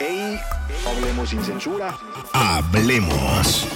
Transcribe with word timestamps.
Hey, 0.00 0.38
hablemos 0.86 1.30
sin 1.30 1.42
censura. 1.42 1.92
Hablemos. 2.32 3.66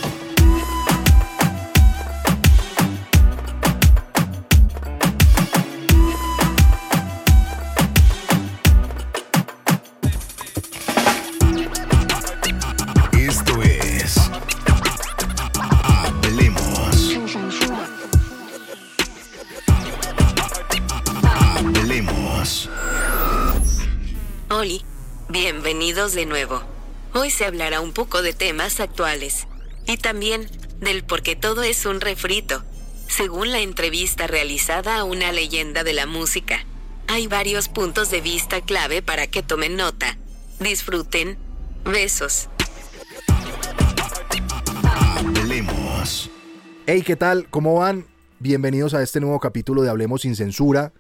Esto 13.19 13.63
es 13.63 14.31
Hablemos. 15.83 16.97
Sin 16.97 17.29
censura. 17.29 17.89
Hablemos. 21.75 22.71
Oli, 24.51 24.85
bienvenidos 25.33 26.13
de 26.13 26.27
nuevo. 26.27 26.61
Hoy 27.15 27.31
se 27.31 27.47
hablará 27.47 27.81
un 27.81 27.95
poco 27.95 28.21
de 28.21 28.35
temas 28.35 28.81
actuales 28.81 29.47
y 29.87 29.97
también 29.97 30.47
del 30.81 31.05
por 31.05 31.23
qué 31.23 31.37
todo 31.37 31.63
es 31.63 31.87
un 31.87 32.03
refrito. 32.03 32.63
Según 33.09 33.51
la 33.51 33.61
entrevista 33.61 34.27
realizada 34.27 34.99
a 34.99 35.05
una 35.05 35.33
leyenda 35.33 35.85
de 35.85 35.95
la 35.95 36.05
música, 36.05 36.67
hay 37.09 37.29
varios 37.29 37.71
puntos 37.71 38.11
de 38.11 38.21
vista 38.21 38.61
clave 38.61 39.01
para 39.01 39.27
que 39.27 39.43
tomen 39.43 39.77
nota. 39.77 40.19
Disfruten. 40.61 41.39
Besos. 41.85 42.51
Hablemos. 44.85 46.31
Hey, 46.87 47.03
¿qué 47.03 47.17
tal? 47.17 47.49
¿Cómo 47.49 47.77
van? 47.77 48.07
Bienvenidos 48.39 48.93
a 48.93 49.03
este 49.03 49.19
nuevo 49.19 49.41
capítulo 49.41 49.83
de 49.83 49.89
Hablemos 49.89 50.23
sin 50.23 50.37
censura. 50.37 50.93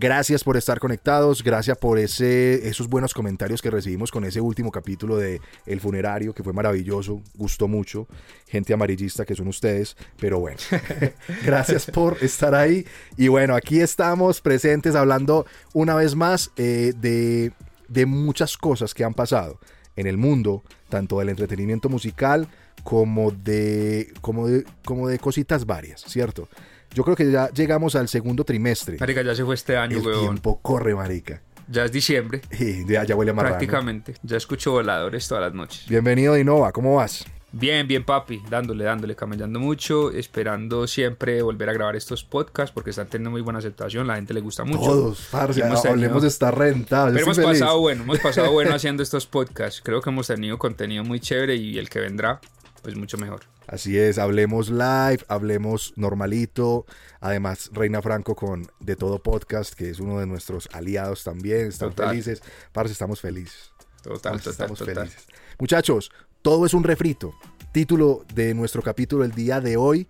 Gracias 0.00 0.44
por 0.44 0.56
estar 0.56 0.78
conectados, 0.78 1.42
gracias 1.42 1.76
por 1.76 1.98
ese, 1.98 2.68
esos 2.68 2.86
buenos 2.86 3.12
comentarios 3.12 3.60
que 3.60 3.68
recibimos 3.68 4.12
con 4.12 4.24
ese 4.24 4.40
último 4.40 4.70
capítulo 4.70 5.16
de 5.16 5.40
El 5.66 5.80
Funerario, 5.80 6.32
que 6.32 6.44
fue 6.44 6.52
maravilloso, 6.52 7.20
gustó 7.34 7.66
mucho. 7.66 8.06
Gente 8.46 8.72
amarillista 8.72 9.24
que 9.24 9.34
son 9.34 9.48
ustedes, 9.48 9.96
pero 10.20 10.38
bueno, 10.38 10.58
gracias 11.44 11.86
por 11.86 12.16
estar 12.22 12.54
ahí. 12.54 12.86
Y 13.16 13.26
bueno, 13.26 13.56
aquí 13.56 13.80
estamos 13.80 14.40
presentes 14.40 14.94
hablando 14.94 15.46
una 15.72 15.96
vez 15.96 16.14
más 16.14 16.52
eh, 16.56 16.92
de, 16.96 17.50
de 17.88 18.06
muchas 18.06 18.56
cosas 18.56 18.94
que 18.94 19.02
han 19.02 19.14
pasado 19.14 19.58
en 19.96 20.06
el 20.06 20.16
mundo, 20.16 20.62
tanto 20.88 21.18
del 21.18 21.30
entretenimiento 21.30 21.88
musical 21.88 22.46
como 22.84 23.32
de, 23.32 24.12
como 24.20 24.46
de, 24.46 24.64
como 24.84 25.08
de 25.08 25.18
cositas 25.18 25.66
varias, 25.66 26.02
¿cierto? 26.02 26.48
Yo 26.94 27.04
creo 27.04 27.16
que 27.16 27.30
ya 27.30 27.50
llegamos 27.50 27.94
al 27.94 28.08
segundo 28.08 28.44
trimestre. 28.44 28.96
Marica, 28.98 29.22
ya 29.22 29.34
se 29.34 29.44
fue 29.44 29.54
este 29.54 29.76
año, 29.76 29.98
El 29.98 30.06
weón. 30.06 30.20
tiempo 30.20 30.60
corre, 30.60 30.94
marica. 30.94 31.42
Ya 31.70 31.84
es 31.84 31.92
diciembre, 31.92 32.40
Y 32.58 32.86
ya, 32.86 33.04
ya 33.04 33.14
huele 33.14 33.30
a 33.32 33.34
marrano. 33.34 33.56
prácticamente. 33.56 34.14
Ya 34.22 34.36
escucho 34.38 34.72
voladores 34.72 35.28
todas 35.28 35.44
las 35.44 35.54
noches. 35.54 35.84
Bienvenido, 35.88 36.34
Dinova, 36.34 36.72
¿cómo 36.72 36.94
vas? 36.96 37.26
Bien, 37.52 37.86
bien, 37.88 38.04
papi. 38.04 38.42
Dándole, 38.50 38.84
dándole, 38.84 39.16
camellando 39.16 39.58
mucho. 39.58 40.10
Esperando 40.10 40.86
siempre 40.86 41.40
volver 41.42 41.68
a 41.70 41.72
grabar 41.72 41.96
estos 41.96 42.22
podcasts 42.24 42.72
porque 42.72 42.90
están 42.90 43.06
teniendo 43.08 43.30
muy 43.30 43.40
buena 43.40 43.58
aceptación. 43.58 44.06
La 44.06 44.16
gente 44.16 44.34
le 44.34 44.40
gusta 44.40 44.64
mucho. 44.64 44.80
Todos, 44.80 45.28
parce, 45.30 45.60
hemos 45.60 45.80
tenido- 45.82 45.94
hablemos 45.94 46.22
de 46.22 46.28
estar 46.28 46.56
rentados. 46.56 47.12
Pero 47.12 47.24
hemos 47.24 47.38
pasado 47.38 47.80
bueno, 47.80 48.02
hemos 48.02 48.18
pasado 48.18 48.52
bueno 48.52 48.70
haciendo 48.74 49.02
estos 49.02 49.26
podcasts. 49.26 49.80
Creo 49.82 50.02
que 50.02 50.10
hemos 50.10 50.26
tenido 50.26 50.58
contenido 50.58 51.04
muy 51.04 51.20
chévere 51.20 51.56
y 51.56 51.78
el 51.78 51.88
que 51.88 52.00
vendrá, 52.00 52.38
pues 52.82 52.96
mucho 52.96 53.16
mejor. 53.16 53.40
Así 53.68 53.98
es, 53.98 54.16
hablemos 54.16 54.70
live, 54.70 55.18
hablemos 55.28 55.92
normalito. 55.96 56.86
Además, 57.20 57.68
Reina 57.74 58.00
Franco 58.00 58.34
con 58.34 58.66
De 58.80 58.96
Todo 58.96 59.22
Podcast, 59.22 59.74
que 59.74 59.90
es 59.90 60.00
uno 60.00 60.20
de 60.20 60.26
nuestros 60.26 60.70
aliados 60.72 61.22
también. 61.22 61.66
Están 61.66 61.90
Total. 61.90 62.08
felices. 62.08 62.42
Parce, 62.72 62.92
estamos 62.92 63.20
felices. 63.20 63.70
Total, 64.02 64.32
Parce, 64.32 64.50
total, 64.50 64.52
estamos 64.52 64.78
felices. 64.78 65.26
Muchachos, 65.58 66.10
todo 66.40 66.64
es 66.64 66.72
un 66.72 66.82
refrito. 66.82 67.34
Título 67.70 68.24
de 68.34 68.54
nuestro 68.54 68.80
capítulo 68.80 69.22
el 69.22 69.32
día 69.32 69.60
de 69.60 69.76
hoy. 69.76 70.08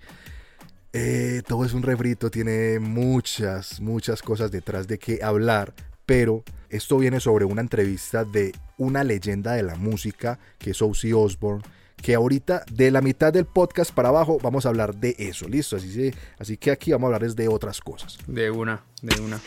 Eh, 0.92 1.42
todo 1.44 1.64
es 1.64 1.72
un 1.72 1.82
refrito, 1.82 2.30
tiene 2.30 2.78
muchas, 2.78 3.80
muchas 3.80 4.22
cosas 4.22 4.52
detrás 4.52 4.86
de 4.86 5.00
qué 5.00 5.18
hablar, 5.20 5.74
pero 6.06 6.44
esto 6.70 6.96
viene 6.96 7.18
sobre 7.18 7.44
una 7.44 7.60
entrevista 7.60 8.24
de 8.24 8.52
una 8.76 9.02
leyenda 9.02 9.54
de 9.54 9.64
la 9.64 9.74
música, 9.74 10.38
que 10.58 10.70
es 10.70 10.80
Ozzy 10.80 11.12
Osbourne, 11.12 11.64
que 12.02 12.14
ahorita 12.14 12.64
de 12.70 12.90
la 12.90 13.00
mitad 13.00 13.32
del 13.32 13.44
podcast 13.44 13.92
para 13.92 14.08
abajo 14.08 14.38
vamos 14.42 14.66
a 14.66 14.68
hablar 14.70 14.94
de 14.94 15.14
eso, 15.18 15.48
listo, 15.48 15.76
así, 15.76 15.92
se- 15.92 16.14
así 16.38 16.56
que 16.56 16.70
aquí 16.70 16.92
vamos 16.92 17.06
a 17.06 17.14
hablar 17.14 17.24
es 17.24 17.36
de 17.36 17.48
otras 17.48 17.80
cosas. 17.80 18.18
De 18.26 18.50
una, 18.50 18.82
de 19.02 19.20
una. 19.20 19.40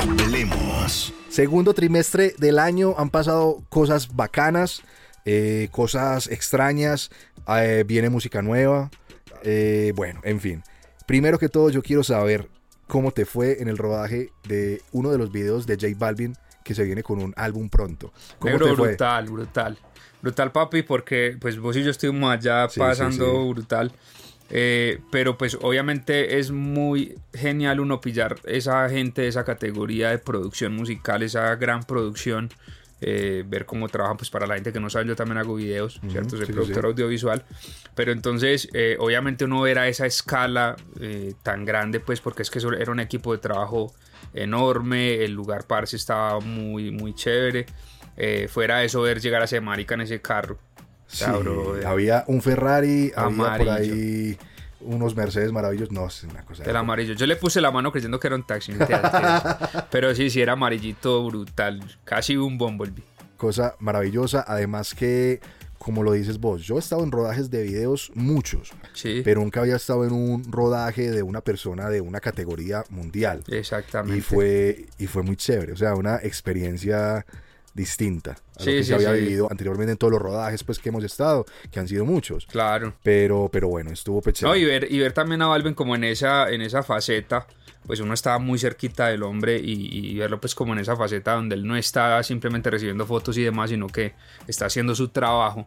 Hablemos. 0.00 1.12
Segundo 1.28 1.74
trimestre 1.74 2.34
del 2.38 2.58
año 2.58 2.94
han 2.98 3.10
pasado 3.10 3.62
cosas 3.68 4.14
bacanas, 4.14 4.82
eh, 5.24 5.68
cosas 5.70 6.26
extrañas, 6.28 7.10
eh, 7.48 7.84
viene 7.86 8.08
música 8.10 8.42
nueva, 8.42 8.90
eh, 9.42 9.92
bueno, 9.94 10.20
en 10.24 10.40
fin. 10.40 10.62
Primero 11.06 11.38
que 11.38 11.48
todo 11.48 11.70
yo 11.70 11.82
quiero 11.82 12.02
saber 12.04 12.48
cómo 12.86 13.10
te 13.12 13.24
fue 13.26 13.60
en 13.62 13.68
el 13.68 13.78
rodaje 13.78 14.30
de 14.48 14.82
uno 14.92 15.10
de 15.10 15.18
los 15.18 15.30
videos 15.32 15.66
de 15.66 15.74
J 15.74 15.88
Balvin 15.98 16.34
que 16.64 16.74
se 16.74 16.84
viene 16.84 17.02
con 17.02 17.20
un 17.22 17.32
álbum 17.36 17.68
pronto. 17.68 18.12
¿Cómo 18.38 18.52
Negro, 18.52 18.66
te 18.68 18.76
fue? 18.76 18.88
brutal, 18.88 19.26
brutal. 19.28 19.78
Brutal, 20.22 20.52
papi, 20.52 20.82
porque 20.82 21.36
pues 21.40 21.58
vos 21.58 21.76
y 21.76 21.82
yo 21.82 21.90
estuvimos 21.90 22.32
allá 22.32 22.68
Sí, 22.68 22.78
pasando 22.78 23.24
sí, 23.24 23.48
brutal. 23.50 23.92
Eh, 24.52 24.98
pero 25.12 25.38
pues 25.38 25.56
obviamente 25.62 26.38
es 26.40 26.50
muy 26.50 27.14
genial 27.32 27.78
uno 27.78 28.00
pillar 28.00 28.36
esa 28.44 28.88
gente 28.88 29.28
esa 29.28 29.44
categoría 29.44 30.10
de 30.10 30.18
producción 30.18 30.74
musical, 30.74 31.22
esa 31.22 31.54
gran 31.54 31.84
producción, 31.84 32.50
eh, 33.00 33.44
ver 33.46 33.64
cómo 33.64 33.88
trabajan 33.88 34.16
pues 34.16 34.28
para 34.28 34.48
la 34.48 34.54
gente 34.56 34.72
que 34.72 34.80
no 34.80 34.90
sabe, 34.90 35.06
yo 35.06 35.14
también 35.14 35.38
hago 35.38 35.54
videos, 35.54 36.00
¿cierto? 36.10 36.30
Soy 36.30 36.40
sí, 36.40 36.46
sí, 36.46 36.52
productor 36.52 36.82
sí. 36.82 36.88
audiovisual, 36.88 37.44
pero 37.94 38.10
entonces 38.10 38.68
eh, 38.74 38.96
obviamente 38.98 39.44
uno 39.44 39.60
ver 39.60 39.78
a 39.78 39.86
esa 39.86 40.06
escala 40.06 40.74
tan 41.44 41.64
grande 41.64 42.00
pues 42.00 42.20
porque 42.20 42.42
es 42.42 42.50
que 42.50 42.58
eso 42.58 42.72
era 42.72 42.90
un 42.90 42.98
equipo 43.00 43.30
de 43.32 43.38
trabajo 43.38 43.94
enorme, 44.34 45.24
el 45.24 45.32
lugar 45.32 45.64
parce 45.68 45.94
estaba 45.96 46.40
muy 46.40 46.90
muy 46.90 47.14
chévere, 47.14 47.66
eh, 48.22 48.48
fuera 48.48 48.78
de 48.78 48.86
eso 48.86 49.00
ver 49.00 49.20
llegar 49.20 49.40
a 49.40 49.46
ese 49.46 49.60
marica 49.62 49.94
en 49.94 50.02
ese 50.02 50.20
carro. 50.20 50.58
O 50.76 51.10
sea, 51.14 51.32
Sí, 51.32 51.38
bro, 51.40 51.78
eh, 51.80 51.86
había 51.86 52.24
un 52.28 52.40
Ferrari, 52.42 53.10
había 53.16 53.36
por 53.36 53.46
Amarillo. 53.48 53.72
ahí 53.72 54.38
unos 54.82 55.16
Mercedes 55.16 55.50
maravillosos. 55.52 55.92
No, 55.92 56.06
es 56.06 56.22
una 56.24 56.44
cosa. 56.44 56.64
El 56.64 56.76
amarillo. 56.76 57.14
Yo 57.14 57.26
le 57.26 57.36
puse 57.36 57.60
la 57.60 57.70
mano 57.70 57.90
creyendo 57.92 58.20
que 58.20 58.26
era 58.28 58.36
un 58.36 58.46
taxi. 58.46 58.72
Pero 59.90 60.14
sí, 60.14 60.30
sí, 60.30 60.40
era 60.40 60.52
amarillito 60.52 61.24
brutal. 61.26 61.80
Casi 62.04 62.36
un 62.36 62.58
Bumblebee. 62.58 63.02
cosa 63.36 63.74
maravillosa. 63.78 64.44
Además 64.46 64.94
que, 64.94 65.40
como 65.78 66.02
lo 66.02 66.12
dices 66.12 66.38
vos, 66.38 66.62
yo 66.62 66.76
he 66.76 66.78
estado 66.78 67.02
en 67.04 67.10
rodajes 67.12 67.50
de 67.50 67.62
videos 67.62 68.12
muchos, 68.14 68.72
Sí, 68.92 69.22
pero 69.24 69.40
nunca 69.40 69.60
había 69.60 69.76
estado 69.76 70.04
en 70.04 70.12
un 70.12 70.50
rodaje 70.52 71.10
de 71.10 71.22
una 71.22 71.40
persona 71.40 71.88
de 71.88 72.00
una 72.00 72.20
categoría 72.20 72.84
mundial. 72.90 73.42
exactamente. 73.48 74.18
Y 74.18 74.20
fue, 74.20 74.86
y 74.98 75.06
fue 75.06 75.22
muy 75.22 75.36
chévere, 75.36 75.72
o 75.72 75.76
sea, 75.76 75.94
una 75.94 76.16
experiencia 76.22 77.24
distinta 77.74 78.32
a 78.56 78.62
Sí, 78.62 78.66
lo 78.66 78.72
que 78.76 78.82
sí, 78.82 78.84
se 78.84 78.94
había 78.94 79.14
sí. 79.14 79.20
vivido 79.20 79.48
anteriormente 79.50 79.92
en 79.92 79.98
todos 79.98 80.12
los 80.12 80.20
rodajes 80.22 80.64
pues 80.64 80.78
que 80.78 80.88
hemos 80.88 81.04
estado, 81.04 81.46
que 81.70 81.80
han 81.80 81.88
sido 81.88 82.04
muchos. 82.04 82.46
Claro. 82.46 82.94
Pero, 83.02 83.48
pero 83.52 83.68
bueno, 83.68 83.90
estuvo 83.90 84.20
pues, 84.20 84.42
No, 84.42 84.54
y 84.56 84.64
ver, 84.64 84.86
y 84.90 84.98
ver 84.98 85.12
también 85.12 85.40
a 85.42 85.46
Balvin 85.46 85.74
como 85.74 85.94
en 85.94 86.04
esa, 86.04 86.50
en 86.50 86.60
esa 86.62 86.82
faceta, 86.82 87.46
pues 87.86 88.00
uno 88.00 88.12
estaba 88.14 88.38
muy 88.38 88.58
cerquita 88.58 89.06
del 89.08 89.22
hombre 89.22 89.58
y, 89.58 90.10
y 90.10 90.18
verlo 90.18 90.40
pues 90.40 90.54
como 90.54 90.72
en 90.74 90.80
esa 90.80 90.96
faceta 90.96 91.32
donde 91.34 91.54
él 91.54 91.66
no 91.66 91.76
está 91.76 92.22
simplemente 92.22 92.70
recibiendo 92.70 93.06
fotos 93.06 93.38
y 93.38 93.42
demás, 93.42 93.70
sino 93.70 93.86
que 93.86 94.14
está 94.46 94.66
haciendo 94.66 94.94
su 94.94 95.08
trabajo. 95.08 95.66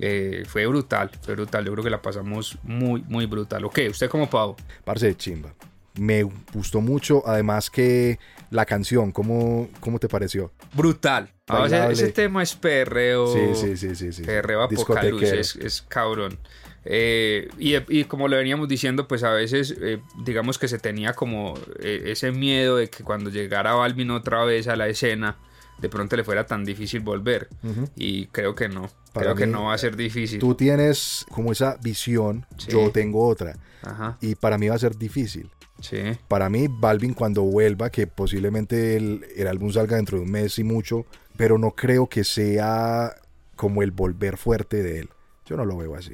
eh, 0.00 0.44
fue 0.48 0.64
brutal, 0.66 1.10
fue 1.22 1.34
brutal. 1.34 1.64
Yo 1.66 1.72
creo 1.72 1.84
que 1.84 1.90
la 1.90 2.00
pasamos 2.00 2.56
muy, 2.62 3.02
muy 3.08 3.26
brutal. 3.26 3.64
Ok, 3.64 3.80
usted 3.90 4.08
como 4.08 4.30
pavo. 4.30 4.56
Parce 4.84 5.04
de 5.06 5.16
chimba. 5.16 5.52
Me 5.98 6.22
gustó 6.54 6.80
mucho, 6.80 7.22
además 7.26 7.68
que 7.68 8.18
la 8.50 8.64
canción, 8.64 9.10
¿cómo, 9.12 9.68
cómo 9.80 9.98
te 9.98 10.08
pareció? 10.08 10.52
Brutal. 10.72 11.28
Ah, 11.50 11.88
ese 11.90 12.12
tema 12.12 12.42
es 12.42 12.54
perreo. 12.54 13.26
Sí, 13.32 13.40
sí, 13.54 13.76
sí, 13.76 13.94
sí, 13.94 14.12
sí. 14.12 14.22
Perreo 14.22 14.62
apocalipsis, 14.62 15.32
es, 15.32 15.56
es 15.56 15.82
cabrón. 15.82 16.38
Eh, 16.84 17.48
y, 17.58 17.74
y 17.98 18.04
como 18.04 18.26
lo 18.28 18.36
veníamos 18.36 18.66
diciendo, 18.68 19.06
pues 19.06 19.22
a 19.22 19.32
veces 19.32 19.74
eh, 19.82 20.00
digamos 20.24 20.58
que 20.58 20.66
se 20.66 20.78
tenía 20.78 21.12
como 21.12 21.54
eh, 21.78 22.04
ese 22.06 22.32
miedo 22.32 22.76
de 22.76 22.88
que 22.88 23.04
cuando 23.04 23.28
llegara 23.30 23.74
Balvin 23.74 24.10
otra 24.10 24.44
vez 24.44 24.66
a 24.66 24.76
la 24.76 24.88
escena, 24.88 25.36
de 25.78 25.88
pronto 25.88 26.16
le 26.16 26.24
fuera 26.24 26.46
tan 26.46 26.64
difícil 26.64 27.00
volver. 27.00 27.48
Y 27.96 28.26
creo 28.26 28.54
que 28.54 28.68
no. 28.68 28.88
Para 29.12 29.26
creo 29.26 29.36
que 29.36 29.46
no 29.46 29.64
va 29.64 29.74
a 29.74 29.78
ser 29.78 29.96
difícil. 29.96 30.38
Tú 30.38 30.54
tienes 30.54 31.26
como 31.30 31.52
esa 31.52 31.76
visión, 31.82 32.46
Sí. 32.58 32.70
yo 32.70 32.90
tengo 32.92 33.26
otra. 33.26 33.56
Ajá. 33.82 34.16
Y 34.20 34.34
para 34.34 34.56
mí 34.56 34.68
va 34.68 34.76
a 34.76 34.78
ser 34.78 34.96
difícil. 34.96 35.50
Sí. 35.80 35.98
Para 36.28 36.48
mí, 36.50 36.66
Balvin 36.68 37.14
cuando 37.14 37.42
vuelva, 37.42 37.90
que 37.90 38.06
posiblemente 38.06 38.96
el, 38.96 39.24
el 39.36 39.46
álbum 39.46 39.72
salga 39.72 39.96
dentro 39.96 40.18
de 40.18 40.24
un 40.24 40.30
mes 40.30 40.58
y 40.58 40.64
mucho, 40.64 41.06
pero 41.36 41.58
no 41.58 41.70
creo 41.72 42.06
que 42.08 42.22
sea 42.24 43.14
como 43.56 43.82
el 43.82 43.90
volver 43.90 44.36
fuerte 44.36 44.82
de 44.82 45.00
él. 45.00 45.08
Yo 45.46 45.56
no 45.56 45.64
lo 45.64 45.76
veo 45.76 45.94
así. 45.96 46.12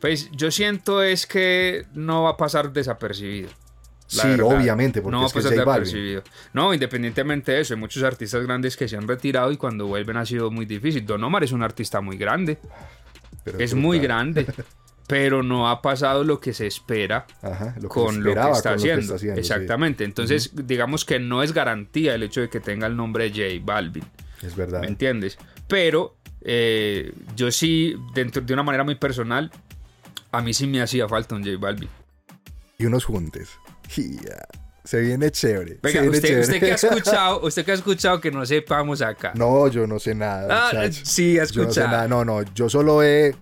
Pues 0.00 0.30
yo 0.32 0.50
siento 0.50 1.02
es 1.02 1.26
que 1.26 1.84
no 1.94 2.24
va 2.24 2.30
a 2.30 2.36
pasar 2.36 2.72
desapercibido. 2.72 3.48
la 4.14 4.22
Sí, 4.22 4.28
verdad. 4.28 4.46
obviamente, 4.46 5.00
porque 5.00 5.12
no 5.12 5.18
va 5.20 5.24
a 5.24 5.26
es 5.28 5.92
que 5.92 6.16
es. 6.16 6.22
No, 6.52 6.74
independientemente 6.74 7.52
de 7.52 7.60
eso, 7.60 7.74
hay 7.74 7.80
muchos 7.80 8.02
artistas 8.02 8.42
grandes 8.44 8.76
que 8.76 8.88
se 8.88 8.96
han 8.96 9.06
retirado 9.06 9.52
y 9.52 9.56
cuando 9.56 9.86
vuelven 9.86 10.16
ha 10.16 10.26
sido 10.26 10.50
muy 10.50 10.66
difícil. 10.66 11.06
Don 11.06 11.22
Omar 11.22 11.44
es 11.44 11.52
un 11.52 11.62
artista 11.62 12.00
muy 12.00 12.16
grande, 12.16 12.58
Pero 13.44 13.58
es 13.58 13.70
brutal. 13.72 13.80
muy 13.80 13.98
grande, 14.00 14.46
pero 15.06 15.42
no 15.42 15.68
ha 15.68 15.82
pasado 15.82 16.24
lo 16.24 16.40
que 16.40 16.52
se 16.54 16.66
espera 16.66 17.26
Ajá, 17.42 17.74
lo 17.76 17.82
que 17.82 17.88
con 17.88 18.14
se 18.14 18.20
lo 18.20 18.34
que 18.34 18.40
está 18.40 18.42
con 18.42 18.52
lo 18.52 18.62
que 18.62 18.68
haciendo. 18.68 19.00
está 19.02 19.14
haciendo, 19.16 19.34
sí. 19.36 19.40
Exactamente. 19.40 20.04
Entonces, 20.04 20.50
digamos 20.54 21.04
que 21.04 21.18
no 21.18 21.42
es 21.42 21.52
garantía 21.52 22.14
el 22.14 22.22
hecho 22.22 22.40
de 22.40 22.48
que 22.48 22.60
tenga 22.60 22.86
el 22.86 22.96
nombre 22.96 23.30
de 23.30 23.58
J 23.58 23.64
Balvin. 23.64 24.04
Es 24.42 24.56
verdad. 24.56 24.80
¿Me 24.80 24.86
entiendes? 24.88 25.38
Pero 25.68 26.16
eh, 26.40 27.12
yo 27.36 27.50
sí, 27.52 27.94
dentro 28.14 28.42
de 28.42 28.52
una 28.54 28.62
manera 28.62 28.84
muy 28.84 28.94
personal, 28.94 29.50
a 30.32 30.40
mí 30.40 30.54
sí 30.54 30.66
me 30.66 30.80
hacía 30.82 31.08
falta 31.08 31.34
un 31.34 31.44
J 31.44 31.56
Balvin. 31.58 31.88
Y 32.78 32.86
unos 32.86 33.04
juntes. 33.04 33.50
Se 34.84 35.00
viene 35.00 35.30
chévere. 35.30 35.78
Venga, 35.82 36.00
viene 36.00 36.16
usted, 36.16 36.28
chévere. 36.28 36.42
usted 36.42 36.60
que 36.60 36.72
ha 36.72 36.74
escuchado, 36.90 37.40
usted 37.46 37.64
que 37.64 37.70
ha 37.70 37.74
escuchado 37.74 38.20
que 38.20 38.30
no 38.32 38.44
sepamos 38.44 39.00
acá. 39.02 39.32
No, 39.36 39.68
yo 39.68 39.86
no 39.86 39.98
sé 39.98 40.14
nada. 40.14 40.70
Ah, 40.70 40.88
sí, 40.90 41.38
ha 41.38 41.44
Yo 41.44 41.62
no 41.64 41.70
sé 41.72 41.80
escuchado. 41.80 41.88
nada. 41.88 42.08
No, 42.08 42.24
no, 42.24 42.42
yo 42.54 42.68
solo 42.68 43.02
he 43.02 43.34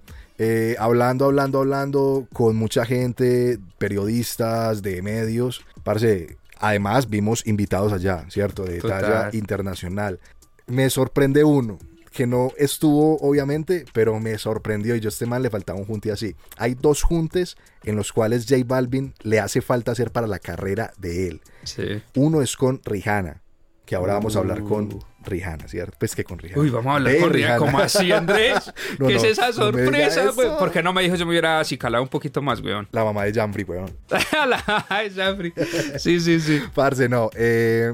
eh, 0.43 0.75
hablando, 0.79 1.27
hablando, 1.27 1.59
hablando 1.59 2.27
con 2.33 2.57
mucha 2.57 2.87
gente, 2.87 3.59
periodistas 3.77 4.81
de 4.81 5.03
medios. 5.03 5.63
Parce, 5.85 6.39
además 6.59 7.11
vimos 7.11 7.47
invitados 7.47 7.93
allá, 7.93 8.25
¿cierto? 8.31 8.65
De 8.65 8.79
Total. 8.79 9.03
talla 9.03 9.31
internacional. 9.37 10.19
Me 10.67 10.89
sorprende 10.89 11.45
uno, 11.45 11.79
que 12.11 12.27
no 12.27 12.53
estuvo 12.57 13.19
obviamente, 13.19 13.85
pero 13.93 14.19
me 14.19 14.39
sorprendió 14.39 14.97
y 14.97 15.01
yo 15.01 15.09
a 15.09 15.11
este 15.11 15.27
man 15.27 15.43
le 15.43 15.51
faltaba 15.51 15.79
un 15.79 15.85
junte 15.85 16.11
así. 16.11 16.35
Hay 16.57 16.75
dos 16.75 17.03
juntes 17.03 17.59
en 17.85 17.97
los 17.97 18.11
cuales 18.11 18.47
J 18.49 18.63
Balvin 18.65 19.13
le 19.21 19.41
hace 19.41 19.61
falta 19.61 19.93
hacer 19.93 20.11
para 20.11 20.27
la 20.27 20.39
carrera 20.39 20.95
de 20.97 21.29
él. 21.29 21.43
Sí. 21.65 22.03
Uno 22.15 22.41
es 22.41 22.57
con 22.57 22.81
Rihanna, 22.83 23.43
que 23.85 23.95
ahora 23.95 24.15
vamos 24.15 24.37
a 24.37 24.39
hablar 24.39 24.65
con 24.65 25.05
Rihanna, 25.25 25.69
¿cierto? 25.69 25.97
Pues 25.99 26.15
que 26.17 26.25
con 26.25 26.39
Rihanna. 26.39 26.61
Uy, 26.63 26.71
vamos 26.71 26.93
a 26.93 26.97
hablar 26.97 27.13
De 27.13 27.21
con 27.21 27.31
Rihanna. 27.31 27.55
Rihanna. 27.59 27.67
¿Cómo 27.73 27.79
así, 27.85 28.11
Andrés? 28.13 28.73
No, 28.99 29.07
¿Qué 29.09 29.15
no, 29.15 29.21
es 29.21 29.25
esa 29.25 29.49
no 29.49 29.53
sorpresa, 29.53 30.31
güey? 30.33 30.47
eso. 30.49 30.59
¿Por 30.59 30.71
qué 30.73 30.83
no 30.83 30.93
me 30.93 31.03
dijo 31.03 31.15
yo 31.17 31.25
me 31.27 31.31
hubiera 31.33 31.61
acicalado 31.61 32.03
un 32.03 32.09
poquito 32.09 32.41
más, 32.43 32.61
weón? 32.61 32.89
La 32.93 33.05
mamá 33.05 33.25
de 33.25 33.33
Jamfrey, 33.35 33.65
weón. 33.65 33.91
La- 34.49 34.87
Ay, 34.89 35.11
Jeffrey. 35.11 35.53
sí, 35.99 36.21
sí, 36.21 36.41
sí. 36.41 36.63
Parce, 36.75 37.09
no. 37.09 37.31
eh, 37.35 37.93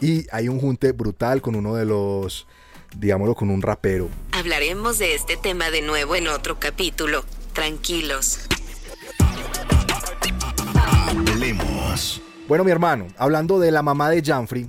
y 0.00 0.26
hay 0.30 0.48
un 0.48 0.58
junte 0.60 0.92
brutal 0.92 1.40
con 1.40 1.54
uno 1.54 1.74
de 1.74 1.84
los, 1.86 2.46
digámoslo, 2.96 3.34
con 3.34 3.48
un 3.50 3.62
rapero. 3.62 4.08
Hablaremos 4.32 4.98
de 4.98 5.14
este 5.14 5.36
tema 5.36 5.70
de 5.70 5.82
nuevo 5.82 6.16
en 6.16 6.28
otro 6.28 6.58
capítulo. 6.60 7.24
Tranquilos. 7.54 8.40
Hablemos. 11.08 12.20
Bueno, 12.48 12.64
mi 12.64 12.70
hermano, 12.70 13.06
hablando 13.16 13.58
de 13.58 13.70
la 13.70 13.82
mamá 13.82 14.10
de 14.10 14.22
Jamfrey, 14.22 14.68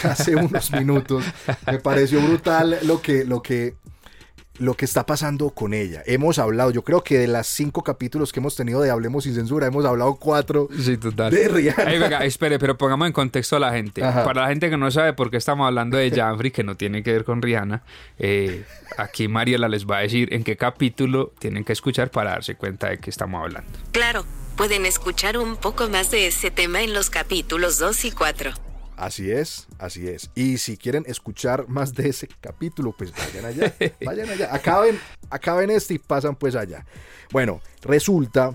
hace 0.04 0.36
unos 0.36 0.70
minutos, 0.72 1.24
me 1.66 1.78
pareció 1.78 2.20
brutal 2.20 2.78
lo 2.82 3.00
que, 3.02 3.24
lo 3.24 3.42
que, 3.42 3.74
lo 4.58 4.74
que 4.74 4.84
está 4.84 5.06
pasando 5.06 5.50
con 5.50 5.72
ella. 5.72 6.02
Hemos 6.04 6.38
hablado, 6.38 6.70
yo 6.70 6.82
creo 6.82 7.02
que 7.02 7.18
de 7.18 7.26
las 7.26 7.46
cinco 7.46 7.82
capítulos 7.82 8.30
que 8.32 8.40
hemos 8.40 8.56
tenido 8.56 8.82
de 8.82 8.90
Hablemos 8.90 9.24
sin 9.24 9.34
Censura, 9.34 9.66
hemos 9.66 9.84
hablado 9.86 10.16
cuatro 10.16 10.68
Sí, 10.78 10.98
total. 10.98 11.32
de 11.32 11.48
Rihanna. 11.48 11.84
Ay, 11.86 11.98
venga, 11.98 12.24
espere, 12.24 12.58
pero 12.58 12.76
pongamos 12.76 13.06
en 13.06 13.12
contexto 13.14 13.56
a 13.56 13.58
la 13.58 13.72
gente. 13.72 14.04
Ajá. 14.04 14.22
Para 14.24 14.42
la 14.42 14.48
gente 14.48 14.68
que 14.68 14.76
no 14.76 14.90
sabe 14.90 15.14
por 15.14 15.30
qué 15.30 15.38
estamos 15.38 15.66
hablando 15.66 15.96
de 15.96 16.10
Janfrey, 16.10 16.50
que 16.50 16.62
no 16.62 16.76
tiene 16.76 17.02
que 17.02 17.12
ver 17.12 17.24
con 17.24 17.40
Rihanna, 17.40 17.82
eh, 18.18 18.64
aquí 18.98 19.28
Mariela 19.28 19.68
les 19.68 19.86
va 19.86 19.98
a 19.98 20.00
decir 20.02 20.32
en 20.34 20.44
qué 20.44 20.56
capítulo 20.58 21.32
tienen 21.38 21.64
que 21.64 21.72
escuchar 21.72 22.10
para 22.10 22.32
darse 22.32 22.54
cuenta 22.54 22.90
de 22.90 22.98
qué 22.98 23.08
estamos 23.08 23.42
hablando. 23.42 23.70
Claro, 23.92 24.26
pueden 24.56 24.84
escuchar 24.84 25.38
un 25.38 25.56
poco 25.56 25.88
más 25.88 26.10
de 26.10 26.26
ese 26.26 26.50
tema 26.50 26.82
en 26.82 26.92
los 26.92 27.08
capítulos 27.08 27.78
2 27.78 28.04
y 28.04 28.10
4. 28.10 28.52
Así 29.00 29.30
es, 29.30 29.66
así 29.78 30.06
es. 30.08 30.30
Y 30.34 30.58
si 30.58 30.76
quieren 30.76 31.04
escuchar 31.06 31.66
más 31.68 31.94
de 31.94 32.10
ese 32.10 32.28
capítulo, 32.38 32.94
pues 32.96 33.12
vayan 33.12 33.46
allá, 33.46 33.74
vayan 34.04 34.28
allá. 34.28 34.54
Acaben, 34.54 35.00
acaben 35.30 35.70
este 35.70 35.94
y 35.94 35.98
pasan 35.98 36.36
pues 36.36 36.54
allá. 36.54 36.84
Bueno, 37.32 37.62
resulta 37.80 38.52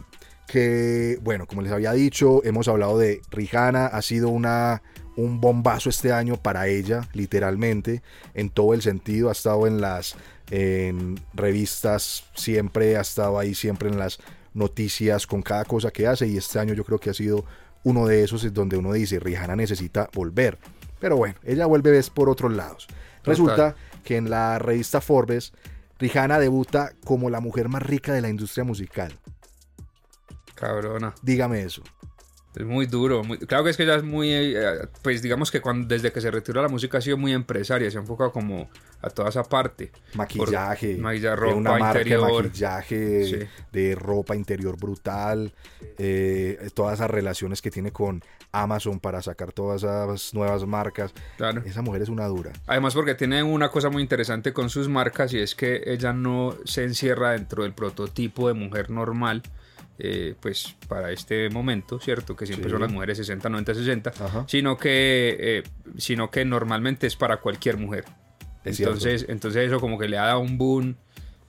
que, 0.48 1.18
bueno, 1.24 1.48
como 1.48 1.64
les 1.64 1.72
había 1.72 1.94
dicho, 1.94 2.44
hemos 2.44 2.68
hablado 2.68 3.00
de 3.00 3.22
Rihanna, 3.32 3.88
ha 3.88 4.04
sido 4.04 4.30
una, 4.30 4.84
un 5.16 5.42
bombazo 5.42 5.90
este 5.90 6.14
año 6.14 6.38
para 6.38 6.68
ella, 6.68 7.10
literalmente, 7.14 8.04
en 8.36 8.52
todo 8.52 8.76
el 8.76 8.84
sentido, 8.84 9.30
ha 9.30 9.32
estado 9.32 9.66
en 9.66 9.82
las 9.82 10.16
en 10.52 11.20
revistas, 11.34 12.26
siempre 12.36 12.98
ha 12.98 13.02
estado 13.02 13.40
ahí, 13.40 13.56
siempre 13.56 13.90
en 13.90 13.98
las 13.98 14.20
noticias 14.54 15.26
con 15.26 15.42
cada 15.42 15.66
cosa 15.66 15.90
que 15.90 16.06
hace 16.06 16.28
y 16.28 16.38
este 16.38 16.60
año 16.60 16.76
yo 16.76 16.86
creo 16.86 17.00
que 17.00 17.10
ha 17.10 17.14
sido 17.14 17.46
uno 17.86 18.08
de 18.08 18.24
esos 18.24 18.44
es 18.44 18.54
donde 18.54 18.78
uno 18.78 18.92
dice 18.92 19.20
Rihanna 19.20 19.56
necesita 19.56 20.10
volver. 20.12 20.58
Pero 21.00 21.18
bueno, 21.18 21.36
ella 21.44 21.68
vuelve 21.68 21.92
ves 21.92 22.10
por 22.10 22.30
otros 22.30 22.52
lados. 22.52 22.88
Resulta 23.24 23.76
que 24.04 24.18
en 24.18 24.30
la 24.30 24.58
revista 24.60 25.02
Forbes, 25.02 25.54
Rihanna 26.00 26.40
debuta 26.40 26.94
como 27.06 27.30
la 27.30 27.40
mujer 27.40 27.70
más 27.70 27.84
rica 27.84 28.12
de 28.12 28.22
la 28.22 28.30
industria 28.30 28.64
musical. 28.64 29.18
Cabrona. 30.56 31.14
Dígame 31.22 31.62
eso. 31.62 31.84
Es 32.56 32.66
muy 32.66 32.86
duro. 32.86 33.24
muy- 33.24 33.38
Claro 33.40 33.64
que 33.64 33.70
es 33.72 33.78
que 33.78 33.84
ella 33.84 33.96
es 33.96 34.04
muy, 34.04 34.32
eh, 34.32 34.56
pues 35.02 35.22
digamos 35.22 35.52
que 35.52 35.60
cuando, 35.62 35.88
desde 35.88 36.12
que 36.12 36.22
se 36.22 36.32
retiró 36.32 36.62
la 36.62 36.70
música 36.70 36.98
ha 37.00 37.02
sido 37.02 37.18
muy 37.18 37.34
empresaria, 37.34 37.90
se 37.92 37.98
ha 37.98 38.02
enfocado 38.02 38.32
como 38.32 38.70
a 39.02 39.10
toda 39.10 39.30
esa 39.30 39.44
parte. 39.44 39.92
Maquillaje, 40.14 40.94
Por- 40.96 41.02
maquillaje, 41.04 41.30
de 41.30 41.36
ropa 41.36 41.56
una 41.56 41.72
marca 41.72 41.88
interior. 42.00 42.28
de 42.28 42.44
maquillaje, 42.44 43.26
Sí. 43.26 43.40
de 43.72 43.96
ropa 43.96 44.36
interior 44.36 44.78
brutal, 44.78 45.54
eh, 45.98 46.70
todas 46.74 46.96
esas 46.96 47.10
relaciones 47.12 47.62
que 47.62 47.72
tiene 47.72 47.92
con 47.92 48.24
Amazon 48.52 49.00
para 49.00 49.22
sacar 49.22 49.52
todas 49.52 49.84
esas 49.84 50.34
nuevas 50.34 50.66
marcas. 50.66 51.14
Claro. 51.38 51.62
Esa 51.66 51.82
mujer 51.82 52.02
es 52.04 52.10
una 52.10 52.26
dura. 52.28 52.52
Además 52.68 52.94
porque 52.94 53.14
tiene 53.16 53.44
una 53.44 53.70
cosa 53.70 53.90
muy 53.90 54.02
interesante 54.02 54.54
con 54.54 54.70
sus 54.70 54.88
marcas 54.88 55.34
y 55.34 55.40
es 55.40 55.56
que 55.56 55.82
ella 55.86 56.14
no 56.14 56.56
se 56.64 56.84
encierra 56.84 57.32
dentro 57.32 57.64
del 57.64 57.74
prototipo 57.74 58.48
de 58.48 58.54
mujer 58.54 58.90
normal, 58.90 59.44
eh, 59.98 60.36
pues 60.40 60.76
para 60.88 61.12
este 61.12 61.50
momento, 61.50 62.00
¿cierto? 62.00 62.36
Que 62.36 62.46
siempre 62.46 62.70
Sí. 62.70 62.72
son 62.72 62.82
las 62.82 62.92
mujeres 62.92 63.18
60, 63.18 63.50
90, 63.50 63.74
60, 63.76 64.10
Ajá. 64.20 64.46
sino 64.48 64.78
que, 64.78 65.38
eh, 65.40 65.64
sino 65.98 66.30
que 66.32 66.44
normalmente 66.46 67.08
es 67.08 67.16
para 67.16 67.38
cualquier 67.38 67.78
mujer. 67.78 68.06
Es 68.64 68.80
Entonces, 68.80 69.26
entonces 69.30 69.68
eso 69.68 69.80
como 69.80 69.98
que 70.00 70.08
le 70.10 70.18
ha 70.18 70.26
dado 70.26 70.40
un 70.40 70.58
boom 70.58 70.96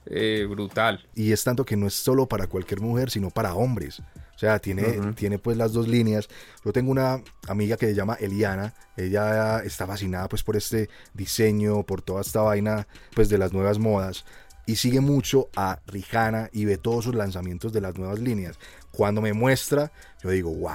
eh, 0.08 0.46
brutal. 0.48 1.04
Y 1.16 1.32
es 1.32 1.42
tanto 1.42 1.64
que 1.64 1.76
no 1.76 1.88
es 1.88 1.94
solo 1.94 2.26
para 2.28 2.46
cualquier 2.46 2.80
mujer, 2.80 3.10
sino 3.10 3.30
para 3.30 3.54
hombres. 3.54 4.00
O 4.36 4.38
sea, 4.38 4.58
tiene, 4.60 5.12
tiene 5.16 5.38
pues 5.38 5.56
las 5.56 5.72
dos 5.72 5.88
líneas. 5.88 6.28
Yo 6.64 6.72
tengo 6.72 6.92
una 6.92 7.22
amiga 7.48 7.76
que 7.76 7.86
se 7.86 7.94
llama 7.94 8.14
Eliana. 8.20 8.74
Ella 8.96 9.60
está 9.64 9.86
fascinada 9.86 10.28
pues 10.28 10.42
por 10.44 10.54
este 10.56 10.90
diseño, 11.14 11.82
por 11.84 12.02
toda 12.02 12.20
esta 12.20 12.42
vaina 12.42 12.86
pues 13.14 13.28
de 13.30 13.38
las 13.38 13.52
nuevas 13.52 13.78
modas. 13.78 14.24
Y 14.66 14.76
sigue 14.76 15.00
mucho 15.00 15.48
a 15.56 15.80
Rihanna 15.86 16.50
y 16.52 16.64
ve 16.64 16.76
todos 16.76 17.04
sus 17.04 17.14
lanzamientos 17.14 17.72
de 17.72 17.80
las 17.80 17.96
nuevas 17.96 18.18
líneas. 18.18 18.58
Cuando 18.90 19.22
me 19.22 19.32
muestra, 19.32 19.92
yo 20.22 20.30
digo, 20.30 20.52
wow, 20.52 20.72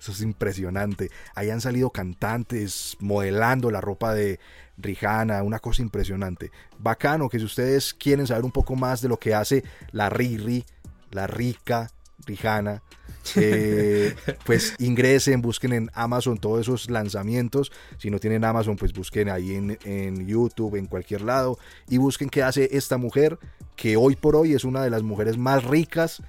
eso 0.00 0.12
es 0.12 0.20
impresionante. 0.20 1.10
Ahí 1.34 1.50
han 1.50 1.60
salido 1.60 1.90
cantantes 1.90 2.96
modelando 3.00 3.70
la 3.70 3.80
ropa 3.80 4.12
de 4.12 4.40
Rihanna, 4.76 5.42
una 5.42 5.60
cosa 5.60 5.82
impresionante. 5.82 6.50
Bacano 6.78 7.28
que 7.28 7.38
si 7.38 7.44
ustedes 7.44 7.94
quieren 7.94 8.26
saber 8.26 8.44
un 8.44 8.52
poco 8.52 8.74
más 8.74 9.00
de 9.00 9.08
lo 9.08 9.18
que 9.18 9.34
hace 9.34 9.64
la 9.92 10.10
Riri, 10.10 10.64
la 11.10 11.26
rica 11.28 11.90
Rihanna, 12.26 12.82
eh, 13.36 14.14
pues 14.44 14.74
ingresen, 14.78 15.42
busquen 15.42 15.72
en 15.72 15.90
Amazon 15.94 16.38
todos 16.38 16.60
esos 16.60 16.90
lanzamientos. 16.90 17.72
Si 17.98 18.10
no 18.10 18.18
tienen 18.18 18.44
Amazon, 18.44 18.76
pues 18.76 18.92
busquen 18.92 19.28
ahí 19.28 19.54
en, 19.54 19.78
en 19.84 20.26
YouTube, 20.26 20.76
en 20.76 20.86
cualquier 20.86 21.22
lado, 21.22 21.58
y 21.88 21.98
busquen 21.98 22.28
qué 22.28 22.42
hace 22.42 22.76
esta 22.76 22.96
mujer, 22.96 23.38
que 23.76 23.96
hoy 23.96 24.16
por 24.16 24.36
hoy 24.36 24.54
es 24.54 24.64
una 24.64 24.82
de 24.82 24.90
las 24.90 25.02
mujeres 25.02 25.36
más 25.36 25.64
ricas 25.64 26.22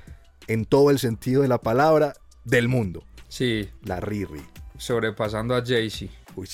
en 0.48 0.66
todo 0.66 0.90
el 0.90 1.00
sentido 1.00 1.42
de 1.42 1.48
la 1.48 1.60
palabra 1.60 2.14
del 2.44 2.68
mundo. 2.68 3.04
Sí, 3.28 3.70
La 3.84 4.00
Riri. 4.00 4.42
sobrepasando 4.78 5.56
a 5.56 5.64
Jay-Z. 5.66 6.12
Uy. 6.36 6.48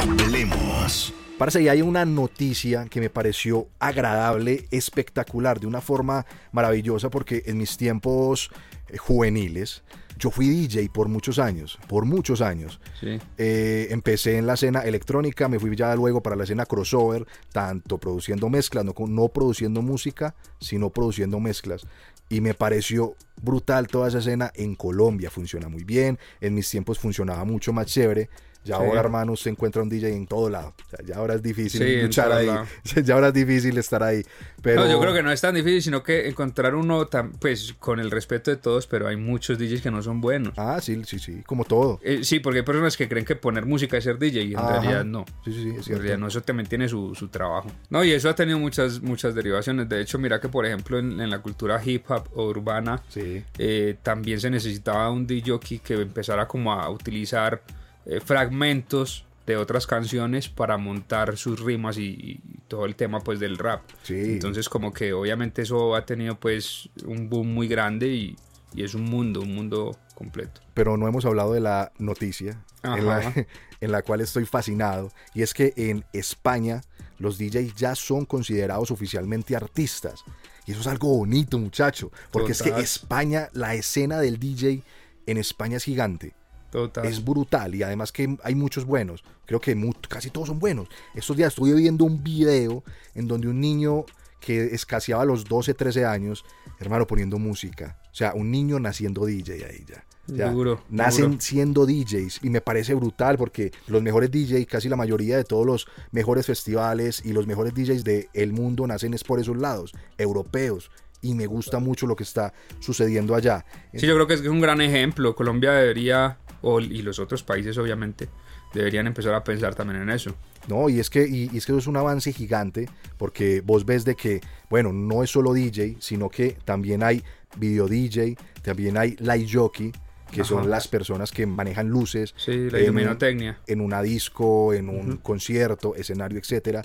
Hablemos. 0.00 1.12
Parce, 1.42 1.60
y 1.60 1.66
hay 1.66 1.82
una 1.82 2.04
noticia 2.04 2.84
que 2.84 3.00
me 3.00 3.10
pareció 3.10 3.66
agradable, 3.80 4.68
espectacular, 4.70 5.58
de 5.58 5.66
una 5.66 5.80
forma 5.80 6.24
maravillosa, 6.52 7.10
porque 7.10 7.42
en 7.46 7.58
mis 7.58 7.76
tiempos 7.76 8.48
eh, 8.86 8.96
juveniles, 8.96 9.82
yo 10.16 10.30
fui 10.30 10.48
DJ 10.48 10.88
por 10.90 11.08
muchos 11.08 11.40
años, 11.40 11.80
por 11.88 12.04
muchos 12.04 12.42
años. 12.42 12.78
Sí. 13.00 13.18
Eh, 13.38 13.88
empecé 13.90 14.38
en 14.38 14.46
la 14.46 14.54
escena 14.54 14.82
electrónica, 14.82 15.48
me 15.48 15.58
fui 15.58 15.74
ya 15.74 15.96
luego 15.96 16.22
para 16.22 16.36
la 16.36 16.44
escena 16.44 16.64
crossover, 16.64 17.26
tanto 17.50 17.98
produciendo 17.98 18.48
mezclas, 18.48 18.84
no, 18.84 18.94
no 19.08 19.28
produciendo 19.30 19.82
música, 19.82 20.36
sino 20.60 20.90
produciendo 20.90 21.40
mezclas. 21.40 21.88
Y 22.28 22.40
me 22.40 22.54
pareció 22.54 23.16
brutal 23.42 23.88
toda 23.88 24.06
esa 24.06 24.18
escena 24.18 24.52
en 24.54 24.76
Colombia, 24.76 25.28
funciona 25.28 25.68
muy 25.68 25.82
bien, 25.82 26.20
en 26.40 26.54
mis 26.54 26.70
tiempos 26.70 27.00
funcionaba 27.00 27.44
mucho 27.44 27.72
más 27.72 27.86
chévere. 27.86 28.30
Ya 28.64 28.76
Sí. 28.76 28.82
ahora, 28.84 29.00
hermano, 29.00 29.32
usted 29.32 29.50
encuentra 29.50 29.82
un 29.82 29.88
DJ 29.88 30.10
en 30.14 30.26
todo 30.26 30.48
lado. 30.48 30.74
O 30.86 30.90
sea, 30.90 31.04
ya 31.04 31.16
ahora 31.16 31.34
es 31.34 31.42
difícil 31.42 31.80
Sí, 31.80 32.02
luchar 32.02 32.30
ahí. 32.32 32.46
lado. 32.46 32.66
Ya 33.04 33.14
ahora 33.14 33.28
es 33.28 33.34
difícil 33.34 33.76
estar 33.78 34.02
ahí. 34.02 34.22
Pero 34.62 34.84
No, 34.84 34.90
yo 34.90 35.00
creo 35.00 35.12
que 35.12 35.22
no 35.22 35.32
es 35.32 35.40
tan 35.40 35.54
difícil, 35.56 35.82
sino 35.82 36.02
que 36.04 36.28
encontrar 36.28 36.74
uno, 36.76 37.06
tan, 37.06 37.32
pues 37.32 37.74
con 37.80 37.98
el 37.98 38.10
respeto 38.12 38.50
de 38.52 38.56
todos, 38.56 38.86
pero 38.86 39.08
hay 39.08 39.16
muchos 39.16 39.58
DJs 39.58 39.82
que 39.82 39.90
no 39.90 40.00
son 40.02 40.20
buenos. 40.20 40.54
Ah, 40.56 40.78
sí, 40.80 41.02
sí, 41.04 41.18
sí, 41.18 41.42
como 41.44 41.64
todo. 41.64 41.98
Eh, 42.04 42.20
sí, 42.22 42.38
porque 42.38 42.60
hay 42.60 42.64
personas 42.64 42.96
que 42.96 43.08
creen 43.08 43.24
que 43.24 43.34
poner 43.34 43.66
música 43.66 43.96
es 43.96 44.04
ser 44.04 44.18
DJ 44.18 44.42
y 44.42 44.52
en 44.52 44.58
Ajá. 44.60 44.78
realidad 44.80 45.04
no. 45.04 45.24
Sí, 45.44 45.52
sí, 45.52 45.62
sí, 45.62 45.68
es 45.80 45.88
En 45.88 45.94
realidad 45.96 46.18
no, 46.18 46.28
eso 46.28 46.40
también 46.42 46.68
tiene 46.68 46.88
su, 46.88 47.14
su 47.16 47.26
trabajo. 47.28 47.68
No, 47.90 48.04
y 48.04 48.12
eso 48.12 48.28
ha 48.28 48.34
tenido 48.36 48.60
muchas, 48.60 49.02
muchas 49.02 49.34
derivaciones. 49.34 49.88
De 49.88 50.00
hecho, 50.00 50.18
mira 50.20 50.40
que 50.40 50.48
por 50.48 50.64
ejemplo 50.66 50.98
en, 51.00 51.20
en 51.20 51.30
la 51.30 51.40
cultura 51.40 51.80
hip 51.84 52.08
hop 52.08 52.28
o 52.34 52.46
urbana 52.46 53.02
Sí. 53.08 53.42
eh, 53.58 53.96
también 54.04 54.38
se 54.40 54.50
necesitaba 54.50 55.10
un 55.10 55.26
DJ 55.26 55.58
que 55.82 55.94
empezara 55.94 56.46
como 56.46 56.72
a 56.72 56.88
utilizar 56.88 57.60
eh, 58.06 58.20
fragmentos 58.20 59.26
de 59.46 59.56
otras 59.56 59.86
canciones 59.86 60.48
para 60.48 60.76
montar 60.78 61.36
sus 61.36 61.60
rimas 61.60 61.98
y, 61.98 62.04
y 62.04 62.40
todo 62.68 62.86
el 62.86 62.94
tema 62.94 63.20
pues 63.20 63.40
del 63.40 63.58
rap. 63.58 63.82
Sí. 64.02 64.14
Entonces 64.14 64.68
como 64.68 64.92
que 64.92 65.12
obviamente 65.12 65.62
eso 65.62 65.96
ha 65.96 66.06
tenido 66.06 66.38
pues 66.38 66.88
un 67.04 67.28
boom 67.28 67.52
muy 67.52 67.66
grande 67.66 68.08
y, 68.08 68.36
y 68.74 68.84
es 68.84 68.94
un 68.94 69.04
mundo, 69.04 69.40
un 69.40 69.54
mundo 69.54 69.96
completo. 70.14 70.60
pero 70.74 70.96
no 70.96 71.08
hemos 71.08 71.24
hablado 71.24 71.52
de 71.52 71.60
la 71.60 71.92
noticia 71.98 72.62
en 72.84 73.06
la, 73.06 73.16
Ajá. 73.18 73.34
en 73.80 73.92
la 73.92 74.02
cual 74.02 74.20
estoy 74.20 74.46
fascinado. 74.46 75.12
Y 75.34 75.42
es 75.42 75.54
que 75.54 75.74
en 75.76 76.04
España 76.12 76.82
los 77.18 77.38
DJs 77.38 77.74
ya 77.74 77.94
son 77.94 78.24
considerados 78.24 78.90
oficialmente 78.90 79.56
artistas. 79.56 80.24
Y 80.66 80.72
eso 80.72 80.80
es 80.80 80.86
algo 80.86 81.16
bonito, 81.16 81.58
muchacho. 81.58 82.12
Porque 82.30 82.52
es 82.52 82.62
que 82.62 82.70
España, 82.70 83.48
la 83.52 83.74
escena 83.74 84.20
del 84.20 84.38
DJ 84.38 84.82
en 85.26 85.38
España 85.38 85.76
es 85.76 85.84
gigante. 85.84 86.34
Total. 86.72 87.04
Es 87.04 87.22
brutal 87.22 87.74
y 87.74 87.82
además 87.82 88.12
que 88.12 88.34
hay 88.42 88.54
muchos 88.54 88.86
buenos. 88.86 89.22
Creo 89.44 89.60
que 89.60 89.78
casi 90.08 90.30
todos 90.30 90.48
son 90.48 90.58
buenos. 90.58 90.88
Estos 91.14 91.36
días 91.36 91.48
estuve 91.48 91.74
viendo 91.74 92.06
un 92.06 92.24
video 92.24 92.82
en 93.14 93.28
donde 93.28 93.46
un 93.48 93.60
niño 93.60 94.06
que 94.40 94.74
escaseaba 94.74 95.26
los 95.26 95.44
12, 95.44 95.74
13 95.74 96.06
años, 96.06 96.46
hermano, 96.80 97.06
poniendo 97.06 97.38
música. 97.38 97.98
O 98.10 98.14
sea, 98.14 98.32
un 98.32 98.50
niño 98.50 98.80
naciendo 98.80 99.26
DJ 99.26 99.66
ahí 99.66 99.84
ya. 99.86 100.02
O 100.32 100.34
sea, 100.34 100.50
Duro, 100.50 100.82
nacen 100.88 101.32
duro. 101.32 101.40
siendo 101.40 101.84
DJs 101.84 102.40
y 102.42 102.48
me 102.48 102.62
parece 102.62 102.94
brutal 102.94 103.36
porque 103.36 103.70
los 103.88 104.02
mejores 104.02 104.30
DJs, 104.30 104.66
casi 104.66 104.88
la 104.88 104.96
mayoría 104.96 105.36
de 105.36 105.44
todos 105.44 105.66
los 105.66 105.86
mejores 106.10 106.46
festivales 106.46 107.22
y 107.22 107.34
los 107.34 107.46
mejores 107.46 107.74
DJs 107.74 108.02
del 108.32 108.52
mundo 108.52 108.86
nacen 108.86 109.12
es 109.12 109.24
por 109.24 109.40
esos 109.40 109.58
lados, 109.58 109.92
europeos. 110.16 110.90
Y 111.20 111.34
me 111.34 111.46
gusta 111.46 111.80
mucho 111.80 112.06
lo 112.06 112.16
que 112.16 112.24
está 112.24 112.52
sucediendo 112.80 113.34
allá. 113.34 113.64
Sí, 113.94 114.06
yo 114.06 114.14
creo 114.14 114.26
que 114.26 114.34
es 114.34 114.40
un 114.40 114.60
gran 114.60 114.80
ejemplo. 114.80 115.36
Colombia 115.36 115.72
debería, 115.72 116.38
o- 116.62 116.80
y 116.80 117.02
los 117.02 117.18
otros 117.18 117.42
países 117.42 117.76
obviamente, 117.78 118.28
deberían 118.72 119.06
empezar 119.06 119.34
a 119.34 119.44
pensar 119.44 119.74
también 119.74 120.00
en 120.02 120.10
eso. 120.10 120.34
No, 120.68 120.88
y 120.88 120.98
es 121.00 121.10
que 121.10 121.26
y, 121.28 121.50
y 121.52 121.58
es 121.58 121.66
que 121.66 121.72
eso 121.72 121.78
es 121.78 121.86
un 121.86 121.96
avance 121.96 122.32
gigante 122.32 122.88
porque 123.18 123.60
vos 123.60 123.84
ves 123.84 124.04
de 124.04 124.14
que, 124.14 124.40
bueno, 124.70 124.92
no 124.92 125.22
es 125.22 125.30
solo 125.30 125.52
DJ, 125.52 125.96
sino 126.00 126.28
que 126.30 126.56
también 126.64 127.02
hay 127.02 127.22
video 127.56 127.86
DJ, 127.88 128.36
también 128.62 128.96
hay 128.96 129.16
light 129.18 129.48
jockey, 129.52 129.92
que 130.30 130.40
Ajá. 130.40 130.48
son 130.48 130.70
las 130.70 130.88
personas 130.88 131.30
que 131.30 131.44
manejan 131.44 131.88
luces 131.90 132.32
Sí, 132.38 132.70
la 132.70 132.80
iluminotecnia. 132.80 133.58
en 133.66 133.82
una 133.82 134.00
disco, 134.00 134.72
en 134.72 134.88
un 134.88 135.18
concierto, 135.18 135.94
escenario, 135.94 136.38
etcétera, 136.38 136.80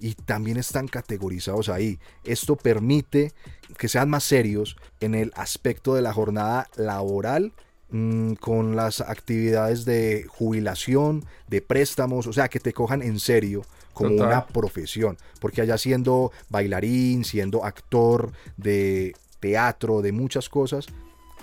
y 0.00 0.14
también 0.14 0.56
están 0.56 0.88
categorizados 0.88 1.68
ahí. 1.68 2.00
Esto 2.24 2.56
permite 2.56 3.32
que 3.76 3.86
sean 3.86 4.10
más 4.10 4.24
serios 4.24 4.76
en 4.98 5.14
el 5.14 5.30
aspecto 5.36 5.94
de 5.94 6.02
la 6.02 6.12
jornada 6.12 6.66
laboral 6.76 7.52
mm, 7.90 8.34
con 8.34 8.76
las 8.76 9.00
actividades 9.00 9.84
de 9.84 10.26
jubilación, 10.28 11.24
de 11.48 11.60
préstamos, 11.62 12.26
o 12.26 12.32
sea, 12.32 12.48
que 12.48 12.60
te 12.60 12.72
cojan 12.72 13.02
en 13.02 13.18
serio 13.20 13.62
como 13.92 14.10
Total. 14.10 14.26
una 14.26 14.46
profesión, 14.46 15.16
porque 15.40 15.60
allá 15.60 15.76
siendo 15.76 16.30
bailarín, 16.48 17.24
siendo 17.24 17.64
actor 17.64 18.32
de 18.56 19.14
teatro, 19.40 20.02
de 20.02 20.12
muchas 20.12 20.48
cosas, 20.48 20.86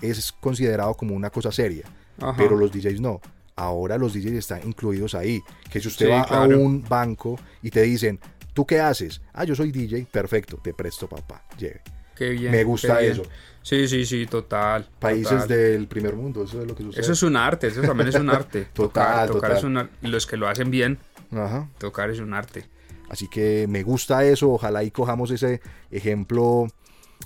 es 0.02 0.32
considerado 0.32 0.94
como 0.96 1.16
una 1.16 1.30
cosa 1.30 1.52
seria, 1.52 1.86
Ajá. 2.20 2.36
pero 2.38 2.56
los 2.56 2.72
DJs 2.72 3.02
no. 3.02 3.22
Ahora 3.58 3.98
los 3.98 4.14
DJs 4.14 4.34
están 4.34 4.62
incluidos 4.66 5.16
ahí. 5.16 5.42
Que 5.70 5.80
si 5.80 5.88
usted 5.88 6.06
Sí, 6.06 6.12
va 6.12 6.22
a 6.24 6.46
un 6.46 6.84
banco 6.84 7.38
y 7.62 7.72
te 7.72 7.82
dicen, 7.84 8.20
¿tú 8.54 8.66
qué 8.66 8.80
haces? 8.80 9.22
Ah, 9.34 9.46
yo 9.46 9.56
soy 9.56 9.72
DJ, 9.72 10.08
perfecto, 10.12 10.58
te 10.62 10.74
presto 10.74 11.08
papá, 11.08 11.44
lleve. 11.58 11.82
Qué 12.16 12.30
bien. 12.32 12.52
Me 12.52 12.58
qué 12.60 12.64
gusta 12.64 13.00
bien. 13.00 13.14
eso. 13.14 13.24
Sí, 13.66 13.88
sí, 13.88 14.06
sí, 14.06 14.28
total. 14.28 14.88
Países 15.00 15.30
total. 15.42 15.48
del 15.48 15.88
primer 15.88 16.16
mundo, 16.16 16.44
eso 16.44 16.62
es 16.62 16.68
lo 16.68 16.76
que 16.76 16.84
sucede. 16.84 17.02
Eso 17.02 17.14
es 17.14 17.24
un 17.24 17.36
arte, 17.36 17.66
eso 17.68 17.82
también 17.82 18.10
es 18.10 18.16
un 18.16 18.30
arte. 18.30 18.66
Total, 18.74 19.28
tocar, 19.28 19.28
tocar 19.28 19.50
total. 19.50 19.58
es 19.58 19.64
un 19.64 19.78
ar- 19.78 19.90
Y 20.04 20.08
los 20.08 20.28
que 20.28 20.38
lo 20.38 20.48
hacen 20.48 20.70
bien, 20.70 21.00
Ajá. 21.32 21.68
tocar 21.80 22.12
es 22.12 22.20
un 22.20 22.36
arte. 22.36 22.70
Así 23.10 23.28
que 23.28 23.66
me 23.68 23.82
gusta 23.82 24.24
eso, 24.24 24.52
ojalá 24.52 24.84
y 24.84 24.92
cojamos 24.92 25.32
ese 25.32 25.62
ejemplo 25.90 26.68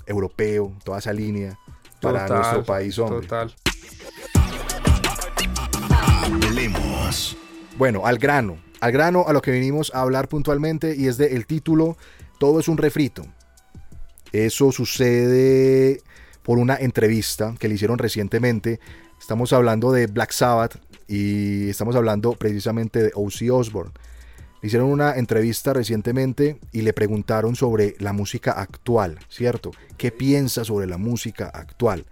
europeo, 0.06 0.72
toda 0.82 0.98
esa 1.00 1.12
línea 1.12 1.58
para 2.00 2.24
Total, 2.24 2.38
nuestro 2.38 2.64
país, 2.64 2.98
hombre. 2.98 3.20
Total. 3.26 3.54
Hablemos. 6.22 7.36
Bueno, 7.76 8.06
al 8.06 8.16
grano, 8.18 8.58
al 8.80 8.92
grano 8.92 9.24
a 9.28 9.34
lo 9.34 9.42
que 9.42 9.50
venimos 9.50 9.92
a 9.94 10.00
hablar 10.00 10.28
puntualmente 10.28 10.94
y 10.96 11.06
es 11.06 11.18
de 11.18 11.34
el 11.36 11.46
título 11.46 11.96
Todo 12.38 12.60
es 12.60 12.68
un 12.68 12.78
refrito. 12.78 13.26
Eso 14.32 14.70
sucede 14.72 16.02
por 16.42 16.58
una 16.58 16.76
entrevista 16.76 17.54
que 17.58 17.68
le 17.68 17.74
hicieron 17.74 17.98
recientemente. 17.98 18.80
Estamos 19.18 19.52
hablando 19.52 19.92
de 19.92 20.06
Black 20.06 20.32
Sabbath 20.32 20.80
y 21.06 21.68
estamos 21.68 21.96
hablando 21.96 22.32
precisamente 22.32 23.02
de 23.02 23.12
Ozzy 23.14 23.50
Osbourne. 23.50 23.92
Le 24.62 24.66
hicieron 24.66 24.90
una 24.90 25.16
entrevista 25.16 25.72
recientemente 25.72 26.58
y 26.72 26.82
le 26.82 26.92
preguntaron 26.92 27.56
sobre 27.56 27.94
la 27.98 28.12
música 28.12 28.52
actual, 28.52 29.18
¿cierto? 29.28 29.70
¿Qué 29.96 30.12
piensa 30.12 30.64
sobre 30.64 30.86
la 30.86 30.98
música 30.98 31.48
actual? 31.48 32.04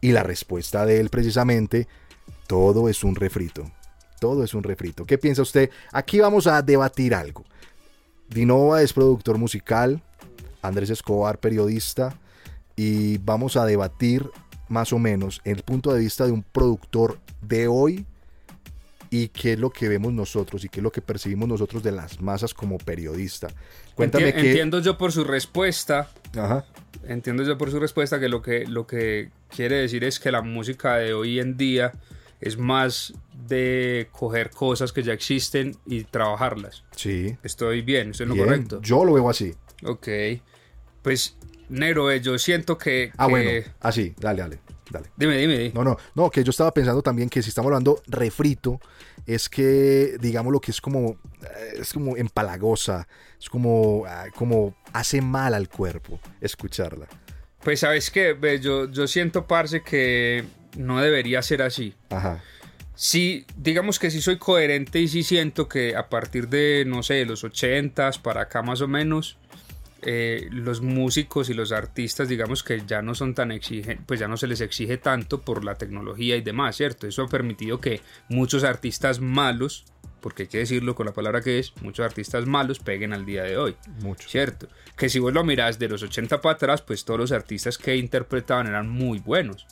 Y 0.00 0.12
la 0.12 0.22
respuesta 0.22 0.86
de 0.86 1.00
él 1.00 1.10
precisamente, 1.10 1.88
todo 2.46 2.88
es 2.88 3.02
un 3.02 3.16
refrito. 3.16 3.70
Todo 4.20 4.44
es 4.44 4.54
un 4.54 4.62
refrito. 4.62 5.04
¿Qué 5.06 5.18
piensa 5.18 5.42
usted? 5.42 5.70
Aquí 5.92 6.20
vamos 6.20 6.46
a 6.46 6.62
debatir 6.62 7.14
algo. 7.14 7.44
Dinova 8.28 8.82
es 8.82 8.92
productor 8.92 9.38
musical, 9.38 10.02
Andrés 10.62 10.90
Escobar 10.90 11.38
periodista 11.38 12.16
y 12.78 13.18
vamos 13.18 13.56
a 13.56 13.66
debatir 13.66 14.24
más 14.68 14.92
o 14.92 14.98
menos 15.00 15.40
el 15.44 15.62
punto 15.64 15.92
de 15.92 15.98
vista 16.00 16.24
de 16.26 16.30
un 16.32 16.44
productor 16.44 17.18
de 17.42 17.66
hoy 17.66 18.06
y 19.10 19.28
qué 19.28 19.54
es 19.54 19.58
lo 19.58 19.70
que 19.70 19.88
vemos 19.88 20.12
nosotros 20.12 20.64
y 20.64 20.68
qué 20.68 20.78
es 20.80 20.84
lo 20.84 20.92
que 20.92 21.02
percibimos 21.02 21.48
nosotros 21.48 21.82
de 21.82 21.90
las 21.92 22.20
masas 22.20 22.54
como 22.54 22.78
periodista. 22.78 23.48
Cuéntame 23.96 24.28
Enti- 24.34 24.40
qué... 24.42 24.48
Entiendo 24.50 24.80
yo 24.80 24.96
por 24.96 25.10
su 25.12 25.24
respuesta, 25.24 26.08
Ajá. 26.36 26.66
entiendo 27.08 27.42
yo 27.42 27.58
por 27.58 27.70
su 27.70 27.80
respuesta 27.80 28.20
que 28.20 28.28
lo 28.28 28.42
que 28.42 28.66
lo 28.66 28.86
que 28.86 29.30
quiere 29.48 29.76
decir 29.76 30.04
es 30.04 30.20
que 30.20 30.30
la 30.30 30.42
música 30.42 30.96
de 30.98 31.14
hoy 31.14 31.40
en 31.40 31.56
día 31.56 31.92
es 32.40 32.58
más 32.58 33.14
de 33.48 34.08
coger 34.12 34.50
cosas 34.50 34.92
que 34.92 35.02
ya 35.02 35.14
existen 35.14 35.74
y 35.86 36.04
trabajarlas. 36.04 36.84
Sí. 36.94 37.36
Estoy 37.42 37.82
bien, 37.82 38.10
estoy 38.10 38.24
en 38.24 38.28
lo 38.28 38.34
Bien. 38.36 38.46
correcto. 38.46 38.80
Yo 38.82 39.04
lo 39.04 39.14
veo 39.14 39.28
así. 39.30 39.54
Ok. 39.84 40.06
Pues, 41.02 41.36
Nero, 41.68 42.10
eh, 42.10 42.20
yo 42.20 42.38
siento 42.38 42.76
que. 42.78 43.12
Ah, 43.16 43.26
que- 43.26 43.30
bueno. 43.30 43.50
Así. 43.80 44.14
Dale, 44.18 44.40
dale. 44.42 44.58
Dale. 44.90 45.06
Dime, 45.16 45.36
dime, 45.36 45.58
dime. 45.58 45.72
No, 45.74 45.84
no, 45.84 45.98
no, 46.14 46.30
que 46.30 46.42
yo 46.42 46.50
estaba 46.50 46.72
pensando 46.72 47.02
también 47.02 47.28
que 47.28 47.42
si 47.42 47.50
estamos 47.50 47.68
hablando 47.68 48.02
refrito, 48.06 48.80
es 49.26 49.50
que, 49.50 50.16
digamos, 50.18 50.50
lo 50.50 50.60
que 50.60 50.70
es 50.70 50.80
como, 50.80 51.18
eh, 51.42 51.74
es 51.80 51.92
como 51.92 52.16
empalagosa, 52.16 53.06
es 53.38 53.50
como, 53.50 54.04
ah, 54.06 54.26
como 54.34 54.74
hace 54.94 55.20
mal 55.20 55.52
al 55.52 55.68
cuerpo 55.68 56.18
escucharla. 56.40 57.06
Pues, 57.62 57.80
¿sabes 57.80 58.10
qué? 58.10 58.34
Yo, 58.62 58.90
yo 58.90 59.06
siento, 59.06 59.46
parce, 59.46 59.82
que 59.82 60.44
no 60.78 61.02
debería 61.02 61.42
ser 61.42 61.60
así. 61.60 61.94
Ajá. 62.08 62.42
Sí, 62.94 63.44
digamos 63.56 63.98
que 63.98 64.10
sí 64.10 64.22
soy 64.22 64.38
coherente 64.38 65.00
y 65.00 65.08
sí 65.08 65.22
siento 65.22 65.68
que 65.68 65.94
a 65.96 66.08
partir 66.08 66.48
de, 66.48 66.84
no 66.86 67.02
sé, 67.02 67.24
los 67.26 67.44
80s 67.44 68.18
para 68.18 68.42
acá 68.42 68.62
más 68.62 68.80
o 68.80 68.88
menos, 68.88 69.36
eh, 70.02 70.48
los 70.50 70.80
músicos 70.80 71.50
y 71.50 71.54
los 71.54 71.72
artistas, 71.72 72.28
digamos 72.28 72.62
que 72.62 72.82
ya 72.86 73.02
no 73.02 73.14
son 73.14 73.34
tan 73.34 73.50
exigentes, 73.50 74.04
pues 74.06 74.20
ya 74.20 74.28
no 74.28 74.36
se 74.36 74.46
les 74.46 74.60
exige 74.60 74.96
tanto 74.96 75.40
por 75.40 75.64
la 75.64 75.74
tecnología 75.74 76.36
y 76.36 76.40
demás, 76.40 76.76
¿cierto? 76.76 77.06
Eso 77.06 77.24
ha 77.24 77.28
permitido 77.28 77.80
que 77.80 78.00
muchos 78.28 78.64
artistas 78.64 79.20
malos 79.20 79.84
porque 80.20 80.44
hay 80.44 80.48
que 80.48 80.58
decirlo 80.58 80.94
con 80.94 81.06
la 81.06 81.12
palabra 81.12 81.40
que 81.40 81.58
es, 81.58 81.72
muchos 81.80 82.04
artistas 82.04 82.46
malos 82.46 82.80
peguen 82.80 83.12
al 83.12 83.24
día 83.24 83.44
de 83.44 83.56
hoy. 83.56 83.76
Muchos. 84.02 84.30
¿Cierto? 84.30 84.68
Que 84.96 85.08
si 85.08 85.18
vos 85.18 85.32
lo 85.32 85.44
mirás 85.44 85.78
de 85.78 85.88
los 85.88 86.02
80 86.02 86.40
para 86.40 86.54
atrás, 86.54 86.82
pues 86.82 87.04
todos 87.04 87.20
los 87.20 87.32
artistas 87.32 87.78
que 87.78 87.96
interpretaban 87.96 88.66
eran 88.66 88.88
muy 88.88 89.20
buenos. 89.20 89.66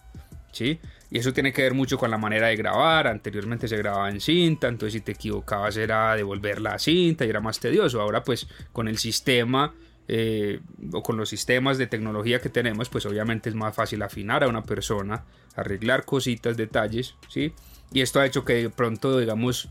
¿Sí? 0.53 0.81
Y 1.11 1.19
eso 1.19 1.33
tiene 1.33 1.53
que 1.53 1.63
ver 1.63 1.75
mucho 1.75 1.99
con 1.99 2.11
la 2.11 2.19
manera 2.19 2.49
de 2.49 2.57
grabar. 2.57 3.07
Anteriormente 3.07 3.69
se 3.69 3.77
grababa 3.77 4.09
en 4.09 4.21
cinta, 4.21 4.69
entonces 4.69 4.95
si 4.95 5.01
te 5.01 5.13
equivocabas 5.13 5.77
era 5.77 6.15
devolver 6.15 6.61
la 6.61 6.79
cinta 6.79 7.25
y 7.25 7.29
era 7.29 7.41
más 7.41 7.61
tedioso. 7.61 8.01
Ahora 8.01 8.23
pues 8.23 8.49
con 8.73 8.89
el 8.89 8.99
sistema 8.99 9.75
eh, 10.09 10.61
o 10.93 11.03
con 11.03 11.17
los 11.17 11.29
sistemas 11.29 11.79
de 11.79 11.87
tecnología 11.87 12.41
que 12.41 12.49
tenemos, 12.49 12.89
pues 12.89 13.07
obviamente 13.07 13.49
es 13.49 13.55
más 13.55 13.75
fácil 13.75 14.03
afinar 14.03 14.45
a 14.45 14.49
una 14.49 14.63
persona, 14.63 15.25
arreglar 15.55 16.05
cositas, 16.05 16.57
detalles, 16.57 17.15
¿sí? 17.29 17.53
Y 17.93 18.01
esto 18.01 18.21
ha 18.21 18.27
hecho 18.27 18.45
que 18.45 18.55
de 18.55 18.71
pronto, 18.71 19.19
digamos, 19.19 19.69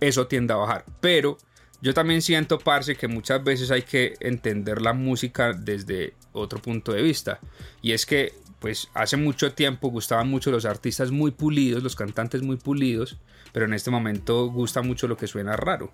eso 0.00 0.26
tienda 0.26 0.54
a 0.54 0.58
bajar. 0.58 0.84
Pero 1.00 1.38
yo 1.80 1.94
también 1.94 2.22
siento, 2.22 2.58
parce, 2.58 2.96
que 2.96 3.08
muchas 3.08 3.42
veces 3.44 3.70
hay 3.70 3.82
que 3.82 4.14
entender 4.20 4.80
la 4.80 4.92
música 4.92 5.52
desde 5.52 6.14
otro 6.32 6.60
punto 6.60 6.92
de 6.92 7.02
vista. 7.02 7.40
Y 7.82 7.92
es 7.92 8.06
que 8.06 8.32
pues 8.64 8.88
hace 8.94 9.18
mucho 9.18 9.52
tiempo 9.52 9.88
gustaban 9.88 10.30
mucho 10.30 10.50
los 10.50 10.64
artistas 10.64 11.10
muy 11.10 11.32
pulidos, 11.32 11.82
los 11.82 11.96
cantantes 11.96 12.40
muy 12.40 12.56
pulidos, 12.56 13.18
pero 13.52 13.66
en 13.66 13.74
este 13.74 13.90
momento 13.90 14.46
gusta 14.46 14.80
mucho 14.80 15.06
lo 15.06 15.18
que 15.18 15.26
suena 15.26 15.54
raro. 15.54 15.92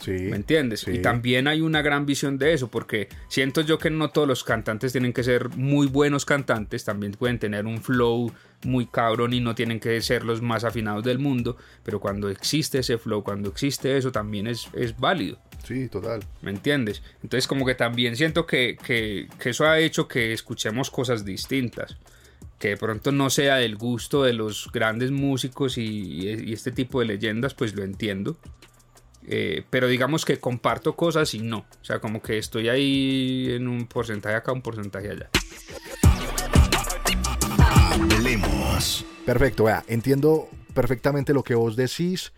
Sí. 0.00 0.12
¿Me 0.12 0.36
entiendes? 0.36 0.80
sí. 0.80 0.92
Y 0.92 0.98
también 1.02 1.48
hay 1.48 1.60
una 1.60 1.82
gran 1.82 2.06
visión 2.06 2.38
de 2.38 2.52
eso, 2.52 2.68
porque 2.68 3.08
siento 3.28 3.60
yo 3.60 3.78
que 3.78 3.90
no 3.90 4.10
todos 4.10 4.28
los 4.28 4.44
cantantes 4.44 4.92
tienen 4.92 5.12
que 5.12 5.24
ser 5.24 5.48
muy 5.50 5.86
buenos 5.86 6.24
cantantes, 6.24 6.84
también 6.84 7.12
pueden 7.12 7.38
tener 7.38 7.66
un 7.66 7.82
flow 7.82 8.32
muy 8.64 8.86
cabrón 8.86 9.32
y 9.32 9.40
no 9.40 9.54
tienen 9.54 9.80
que 9.80 10.00
ser 10.00 10.24
los 10.24 10.42
más 10.42 10.64
afinados 10.64 11.04
del 11.04 11.18
mundo, 11.18 11.56
pero 11.84 12.00
cuando 12.00 12.28
existe 12.28 12.78
ese 12.78 12.98
flow, 12.98 13.22
cuando 13.22 13.48
existe 13.48 13.96
eso, 13.96 14.10
también 14.10 14.46
es, 14.46 14.68
es 14.72 14.98
válido. 14.98 15.38
Sí, 15.64 15.88
total. 15.88 16.24
¿Me 16.42 16.50
entiendes? 16.50 17.02
Entonces 17.22 17.46
como 17.46 17.66
que 17.66 17.74
también 17.74 18.16
siento 18.16 18.46
que, 18.46 18.76
que, 18.84 19.28
que 19.38 19.50
eso 19.50 19.66
ha 19.66 19.78
hecho 19.78 20.08
que 20.08 20.32
escuchemos 20.32 20.90
cosas 20.90 21.24
distintas. 21.24 21.96
Que 22.58 22.70
de 22.70 22.76
pronto 22.76 23.12
no 23.12 23.30
sea 23.30 23.56
del 23.56 23.76
gusto 23.76 24.24
de 24.24 24.32
los 24.32 24.70
grandes 24.72 25.12
músicos 25.12 25.78
y, 25.78 26.28
y 26.28 26.52
este 26.52 26.72
tipo 26.72 26.98
de 26.98 27.06
leyendas, 27.06 27.54
pues 27.54 27.74
lo 27.74 27.84
entiendo. 27.84 28.36
Eh, 29.30 29.62
pero 29.68 29.88
digamos 29.88 30.24
que 30.24 30.38
comparto 30.38 30.96
cosas 30.96 31.34
y 31.34 31.40
no. 31.40 31.58
O 31.58 31.84
sea, 31.84 32.00
como 32.00 32.22
que 32.22 32.38
estoy 32.38 32.68
ahí 32.68 33.48
en 33.50 33.68
un 33.68 33.86
porcentaje 33.86 34.34
acá, 34.34 34.52
un 34.52 34.62
porcentaje 34.62 35.10
allá. 35.10 35.28
Hablemos. 37.92 39.04
Perfecto, 39.26 39.64
vea, 39.64 39.84
entiendo 39.86 40.48
perfectamente 40.72 41.34
lo 41.34 41.42
que 41.42 41.54
vos 41.54 41.76
decís. 41.76 42.32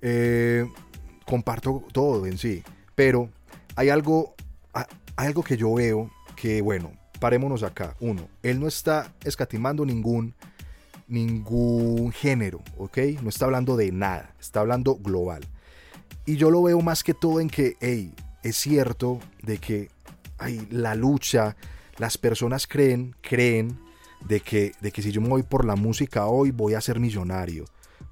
eh, 0.00 0.66
comparto 1.24 1.84
todo 1.92 2.26
en 2.26 2.36
sí. 2.36 2.62
Pero 2.94 3.30
hay 3.76 3.88
algo, 3.88 4.34
algo 5.16 5.42
que 5.42 5.56
yo 5.56 5.74
veo 5.74 6.10
que, 6.36 6.60
bueno, 6.60 6.92
parémonos 7.20 7.62
acá. 7.62 7.96
Uno, 8.00 8.28
él 8.42 8.60
no 8.60 8.66
está 8.66 9.14
escatimando 9.24 9.86
ningún, 9.86 10.34
ningún 11.06 12.12
género, 12.12 12.60
¿ok? 12.76 12.98
No 13.22 13.28
está 13.28 13.46
hablando 13.46 13.76
de 13.76 13.92
nada, 13.92 14.34
está 14.40 14.60
hablando 14.60 14.96
global. 14.96 15.42
Y 16.24 16.36
yo 16.36 16.50
lo 16.50 16.62
veo 16.62 16.80
más 16.80 17.02
que 17.02 17.14
todo 17.14 17.40
en 17.40 17.48
que, 17.48 17.76
hey, 17.80 18.14
es 18.42 18.56
cierto 18.56 19.18
de 19.42 19.58
que 19.58 19.90
hay 20.38 20.66
la 20.70 20.94
lucha, 20.94 21.56
las 21.98 22.16
personas 22.18 22.66
creen, 22.66 23.14
creen 23.20 23.78
de 24.26 24.40
que, 24.40 24.72
de 24.80 24.92
que 24.92 25.02
si 25.02 25.10
yo 25.12 25.20
me 25.20 25.28
voy 25.28 25.42
por 25.42 25.64
la 25.64 25.76
música 25.76 26.26
hoy 26.26 26.50
voy 26.50 26.74
a 26.74 26.80
ser 26.80 27.00
millonario. 27.00 27.64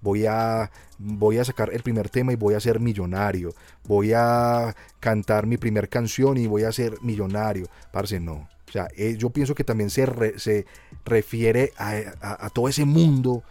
Voy 0.02 0.24
a, 0.26 0.70
voy 0.98 1.38
a 1.38 1.44
sacar 1.44 1.72
el 1.72 1.82
primer 1.82 2.08
tema 2.08 2.32
y 2.32 2.36
voy 2.36 2.54
a 2.54 2.60
ser 2.60 2.80
millonario. 2.80 3.54
Voy 3.84 4.12
a 4.14 4.74
cantar 4.98 5.46
mi 5.46 5.56
primer 5.56 5.88
canción 5.88 6.36
y 6.38 6.46
voy 6.46 6.62
a 6.64 6.72
ser 6.72 6.94
millonario. 7.02 7.68
Parce, 7.92 8.18
no. 8.18 8.48
O 8.68 8.72
sea, 8.72 8.88
eh, 8.96 9.16
yo 9.18 9.30
pienso 9.30 9.54
que 9.54 9.64
también 9.64 9.90
se, 9.90 10.06
re- 10.06 10.38
se 10.38 10.64
refiere 11.04 11.72
a, 11.76 12.48
todo 12.50 12.68
ese 12.68 12.84
mundo 12.84 13.42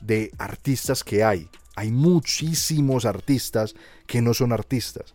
de 0.00 0.32
artistas 0.38 1.02
que 1.04 1.24
hay. 1.24 1.48
Hay 1.76 1.92
muchísimos 1.92 3.04
artistas 3.04 3.74
que 4.06 4.20
no 4.22 4.34
son 4.34 4.52
artistas. 4.52 5.14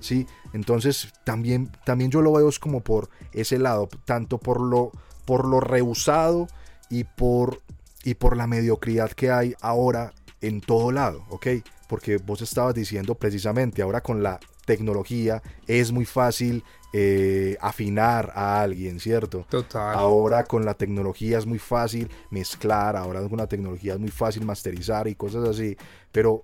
¿sí? 0.00 0.26
Entonces 0.54 1.12
también, 1.24 1.70
también 1.84 2.10
yo 2.10 2.22
lo 2.22 2.32
veo 2.32 2.48
es 2.48 2.58
como 2.58 2.80
por 2.80 3.10
ese 3.32 3.58
lado, 3.58 3.88
tanto 4.04 4.38
por 4.38 4.60
lo, 4.60 4.92
por 5.26 5.46
lo 5.46 5.60
rehusado 5.60 6.48
y 6.88 7.04
por, 7.04 7.60
y 8.04 8.14
por 8.14 8.36
la 8.36 8.46
mediocridad 8.46 9.10
que 9.10 9.30
hay 9.30 9.54
ahora 9.60 10.14
en 10.40 10.60
todo 10.60 10.90
lado, 10.90 11.24
¿ok? 11.28 11.48
Porque 11.88 12.16
vos 12.16 12.42
estabas 12.42 12.74
diciendo 12.74 13.14
precisamente, 13.14 13.82
ahora 13.82 14.00
con 14.00 14.22
la 14.22 14.40
tecnología 14.64 15.42
es 15.66 15.92
muy 15.92 16.04
fácil 16.04 16.64
eh, 16.94 17.56
afinar 17.60 18.32
a 18.34 18.60
alguien, 18.60 19.00
¿cierto? 19.00 19.46
Total. 19.48 19.94
Ahora 19.96 20.44
con 20.44 20.64
la 20.66 20.74
tecnología 20.74 21.38
es 21.38 21.46
muy 21.46 21.58
fácil 21.58 22.10
mezclar, 22.30 22.96
ahora 22.96 23.26
con 23.26 23.38
la 23.38 23.46
tecnología 23.46 23.94
es 23.94 24.00
muy 24.00 24.10
fácil 24.10 24.44
masterizar 24.44 25.08
y 25.08 25.14
cosas 25.14 25.48
así. 25.48 25.76
Pero, 26.10 26.42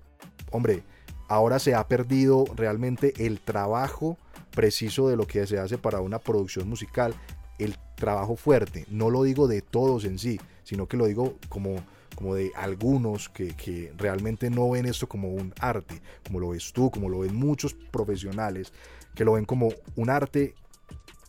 hombre, 0.51 0.83
ahora 1.29 1.59
se 1.59 1.75
ha 1.75 1.87
perdido 1.87 2.47
realmente 2.57 3.13
el 3.19 3.41
trabajo 3.41 4.17
preciso 4.51 5.09
de 5.09 5.17
lo 5.17 5.27
que 5.27 5.47
se 5.47 5.59
hace 5.59 5.77
para 5.77 6.01
una 6.01 6.19
producción 6.19 6.69
musical, 6.69 7.15
el 7.59 7.77
trabajo 7.95 8.35
fuerte. 8.35 8.87
No 8.89 9.11
lo 9.11 9.25
digo 9.25 9.49
de 9.49 9.61
todos 9.61 10.05
en 10.05 10.19
sí, 10.19 10.41
sino 10.65 10.87
que 10.87 10.97
lo 10.97 11.07
digo 11.07 11.37
como, 11.51 11.77
como 12.15 12.35
de 12.35 12.53
algunos 12.57 13.29
que, 13.29 13.49
que 13.49 13.93
realmente 13.99 14.49
no 14.49 14.71
ven 14.71 14.87
esto 14.87 15.09
como 15.09 15.29
un 15.29 15.53
arte, 15.61 16.01
como 16.27 16.41
lo 16.41 16.49
ves 16.51 16.73
tú, 16.73 16.91
como 16.91 17.11
lo 17.11 17.21
ven 17.21 17.37
muchos 17.37 17.75
profesionales, 17.75 18.73
que 19.19 19.25
lo 19.25 19.33
ven 19.33 19.45
como 19.45 19.71
un 19.97 20.11
arte 20.11 20.55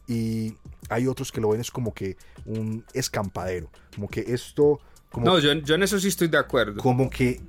y 0.07 0.53
hay 0.89 1.07
otros 1.07 1.31
que 1.31 1.41
lo 1.41 1.49
ven 1.49 1.59
es 1.61 1.71
como 1.71 1.91
que 1.91 2.17
un 2.45 2.85
escampadero, 2.93 3.71
como 3.95 4.07
que 4.07 4.21
esto, 4.27 4.79
como, 5.11 5.25
No, 5.25 5.39
yo, 5.39 5.51
yo 5.53 5.73
en 5.73 5.81
eso 5.81 5.99
sí 5.99 6.07
estoy 6.07 6.27
de 6.27 6.37
acuerdo. 6.37 6.79
como 6.83 7.09
que 7.09 7.41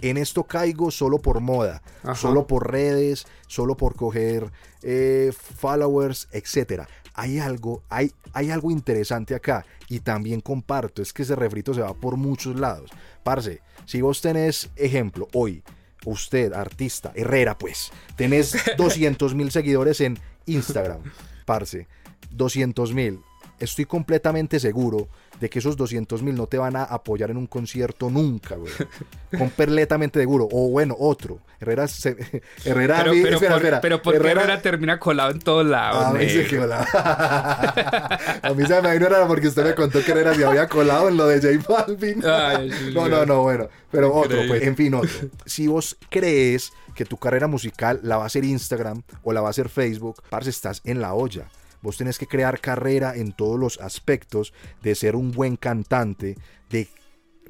en 0.00 0.16
esto 0.16 0.44
caigo 0.44 0.92
solo 0.92 1.18
por 1.18 1.40
moda, 1.40 1.82
Ajá. 2.04 2.14
solo 2.14 2.46
por 2.46 2.70
redes, 2.70 3.26
solo 3.48 3.76
por 3.76 3.96
coger 3.96 4.52
eh, 4.82 5.32
followers, 5.56 6.28
etcétera. 6.30 6.88
Hay 7.14 7.40
algo, 7.40 7.82
hay, 7.88 8.12
hay 8.32 8.52
algo 8.52 8.70
interesante 8.70 9.34
acá 9.34 9.66
y 9.88 9.98
también 9.98 10.40
comparto, 10.40 11.02
es 11.02 11.12
que 11.12 11.22
ese 11.22 11.34
refrito 11.34 11.74
se 11.74 11.80
va 11.80 11.92
por 11.92 12.16
muchos 12.16 12.54
lados. 12.54 12.88
Parce, 13.24 13.62
si 13.84 14.00
vos 14.00 14.20
tenés 14.20 14.70
ejemplo 14.76 15.26
hoy, 15.34 15.64
usted, 16.04 16.52
artista, 16.52 17.12
Herrera, 17.14 17.58
pues, 17.58 17.90
tenés 18.16 18.56
200 18.76 19.34
mil 19.34 19.50
seguidores 19.50 20.00
en 20.00 20.18
Instagram, 20.46 21.02
parce, 21.44 21.86
200 22.30 22.94
mil. 22.94 23.20
Estoy 23.60 23.84
completamente 23.86 24.60
seguro 24.60 25.08
de 25.40 25.48
que 25.50 25.58
esos 25.60 25.76
200 25.76 26.22
mil 26.22 26.34
no 26.34 26.46
te 26.46 26.58
van 26.58 26.76
a 26.76 26.82
apoyar 26.84 27.30
en 27.30 27.36
un 27.36 27.46
concierto 27.46 28.08
nunca, 28.10 28.56
güey. 28.56 28.72
Completamente 29.38 30.18
seguro. 30.20 30.48
O 30.50 30.68
bueno, 30.70 30.96
otro. 30.98 31.38
Herrera, 31.60 31.86
se- 31.88 32.10
Herrera, 32.64 32.98
Pero, 33.04 33.10
pero, 33.12 33.34
espera, 33.34 33.38
por, 33.54 33.56
espera. 33.62 33.80
pero 33.80 34.02
¿por 34.02 34.12
qué 34.14 34.18
Herrera- 34.20 34.42
Herrera 34.42 34.62
termina 34.62 34.98
colado 35.00 35.30
en 35.32 35.38
todos 35.40 35.66
lados? 35.66 36.04
a 36.06 36.12
mí 36.12 36.28
se 36.28 36.36
negro? 36.38 36.50
quedó 36.50 36.66
la- 36.68 36.84
A 38.42 38.54
mí 38.54 38.66
se 38.66 38.80
me 38.82 38.94
ignoraba 38.94 39.26
porque 39.26 39.48
usted 39.48 39.64
me 39.64 39.74
contó 39.74 40.02
que 40.04 40.10
Herrera 40.12 40.34
se 40.34 40.44
había 40.44 40.68
colado 40.68 41.08
en 41.08 41.16
lo 41.16 41.26
de 41.26 41.40
J 41.58 41.64
Balvin. 41.68 42.24
Ay, 42.24 42.70
sí, 42.72 42.92
no, 42.94 43.08
no, 43.08 43.26
no, 43.26 43.42
bueno. 43.42 43.68
Pero 43.90 44.14
otro, 44.14 44.38
pues, 44.46 44.62
en 44.62 44.76
fin, 44.76 44.94
otro. 44.94 45.10
Si 45.46 45.66
vos 45.66 45.96
crees 46.10 46.72
que 46.94 47.04
tu 47.04 47.16
carrera 47.16 47.46
musical 47.46 48.00
la 48.02 48.16
va 48.16 48.24
a 48.24 48.26
hacer 48.26 48.44
Instagram 48.44 49.02
o 49.22 49.32
la 49.32 49.40
va 49.40 49.48
a 49.48 49.50
hacer 49.50 49.68
Facebook, 49.68 50.22
parce, 50.30 50.50
estás 50.50 50.80
en 50.84 51.00
la 51.00 51.14
olla. 51.14 51.44
Vos 51.82 51.96
tenés 51.96 52.18
que 52.18 52.26
crear 52.26 52.60
carrera 52.60 53.14
en 53.16 53.32
todos 53.32 53.58
los 53.58 53.80
aspectos 53.80 54.52
de 54.82 54.94
ser 54.94 55.14
un 55.16 55.30
buen 55.32 55.56
cantante, 55.56 56.36
de 56.70 56.88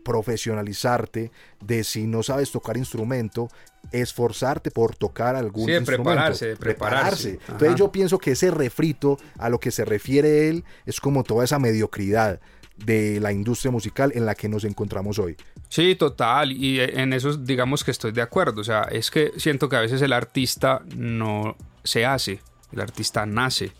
profesionalizarte, 0.05 1.31
de 1.61 1.85
si 1.85 2.07
no 2.07 2.23
sabes 2.23 2.51
tocar 2.51 2.77
instrumento, 2.77 3.49
esforzarte 3.93 4.71
por 4.71 4.97
tocar 4.97 5.37
algún 5.37 5.67
Sí, 5.67 5.73
de 5.73 5.79
instrumento. 5.79 6.11
prepararse, 6.11 6.47
de 6.49 6.57
prepararse. 6.57 7.31
Entonces 7.41 7.69
Ajá. 7.69 7.77
yo 7.77 7.93
pienso 7.93 8.19
que 8.19 8.33
ese 8.33 8.51
refrito 8.51 9.19
a 9.39 9.49
lo 9.49 9.61
que 9.61 9.71
se 9.71 9.85
refiere 9.85 10.49
él 10.49 10.65
es 10.87 11.01
como 11.01 11.25
toda 11.25 11.45
esa 11.45 11.59
mediocridad 11.59 12.41
de 12.77 13.19
la 13.21 13.33
industria 13.33 13.71
musical 13.73 14.13
en 14.15 14.25
la 14.25 14.35
que 14.35 14.49
nos 14.49 14.65
encontramos 14.65 15.19
hoy. 15.19 15.37
Sí, 15.69 15.95
total. 15.97 16.53
Y 16.53 16.81
en 16.81 17.13
eso 17.13 17.37
digamos 17.37 17.83
que 17.83 17.91
estoy 17.91 18.13
de 18.13 18.23
acuerdo. 18.23 18.61
O 18.61 18.65
sea, 18.65 18.83
es 18.83 19.11
que 19.11 19.33
siento 19.37 19.69
que 19.69 19.77
a 19.77 19.81
veces 19.81 20.01
el 20.03 20.13
artista 20.13 20.83
no 20.97 21.57
se 21.83 22.07
hace, 22.07 22.41
el 22.73 22.81
artista 22.81 23.27
nace. 23.27 23.73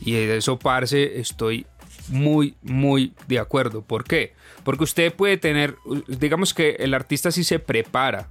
Y 0.00 0.12
de 0.12 0.36
eso, 0.36 0.58
parce, 0.58 1.18
estoy 1.20 1.66
muy, 2.08 2.54
muy 2.62 3.12
de 3.28 3.38
acuerdo. 3.38 3.82
¿Por 3.82 4.04
qué? 4.04 4.34
Porque 4.62 4.84
usted 4.84 5.12
puede 5.14 5.36
tener, 5.36 5.76
digamos 6.08 6.54
que 6.54 6.76
el 6.78 6.94
artista 6.94 7.30
sí 7.30 7.44
se 7.44 7.58
prepara, 7.58 8.28